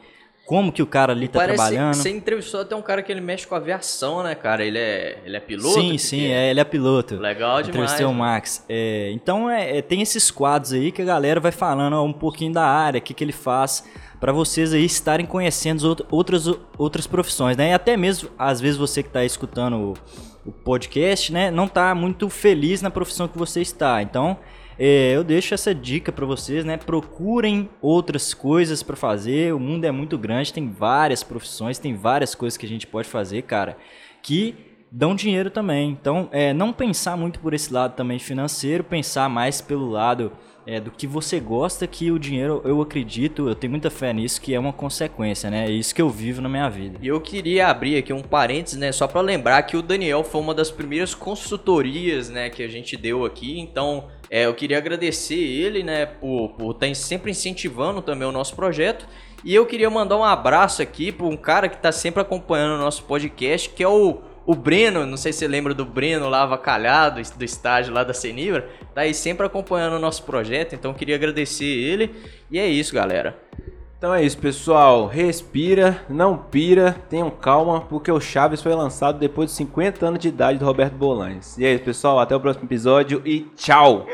[0.49, 1.91] como que o cara ali tá Parece trabalhando.
[1.91, 4.65] que você entrevistou até um cara que ele mexe com aviação, né, cara?
[4.65, 5.79] Ele é, ele é piloto?
[5.79, 7.17] sim, sim, que é, ele é piloto.
[7.17, 7.67] Legal demais.
[7.69, 8.65] Entrevistei o Max.
[8.67, 12.11] É, então é, é, tem esses quadros aí que a galera vai falando ó, um
[12.11, 13.83] pouquinho da área, o que, que ele faz,
[14.19, 16.47] para vocês aí estarem conhecendo as out- outras,
[16.79, 17.69] outras profissões, né?
[17.69, 19.93] E até mesmo, às vezes, você que tá escutando
[20.45, 24.01] o, o podcast, né, não tá muito feliz na profissão que você está.
[24.01, 24.35] Então,
[24.81, 26.77] é, eu deixo essa dica para vocês, né?
[26.77, 29.53] Procurem outras coisas para fazer.
[29.53, 33.09] O mundo é muito grande, tem várias profissões, tem várias coisas que a gente pode
[33.09, 33.77] fazer, cara,
[34.23, 34.55] que
[34.89, 35.89] dão dinheiro também.
[35.89, 40.31] Então, é, não pensar muito por esse lado também financeiro, pensar mais pelo lado
[40.69, 44.39] é, do que você gosta, que o dinheiro, eu acredito, eu tenho muita fé nisso,
[44.39, 45.65] que é uma consequência, né?
[45.65, 46.99] É isso que eu vivo na minha vida.
[47.01, 48.91] E eu queria abrir aqui um parênteses, né?
[48.91, 52.95] Só para lembrar que o Daniel foi uma das primeiras consultorias, né, que a gente
[52.95, 53.59] deu aqui.
[53.59, 58.55] Então, é, eu queria agradecer ele, né, por estar tá sempre incentivando também o nosso
[58.55, 59.07] projeto.
[59.43, 62.83] E eu queria mandar um abraço aqui para um cara que está sempre acompanhando o
[62.83, 64.19] nosso podcast, que é o
[64.49, 68.15] o Breno, não sei se você lembra do Breno lá avacalhado, do estágio lá da
[68.15, 72.15] Senibra, tá aí sempre acompanhando o nosso projeto, então queria agradecer ele.
[72.49, 73.37] E é isso, galera.
[73.99, 75.05] Então é isso, pessoal.
[75.05, 80.29] Respira, não pira, tenham calma, porque o Chaves foi lançado depois de 50 anos de
[80.29, 81.55] idade do Roberto Bolanes.
[81.55, 82.17] E é isso, pessoal.
[82.19, 84.07] Até o próximo episódio e tchau!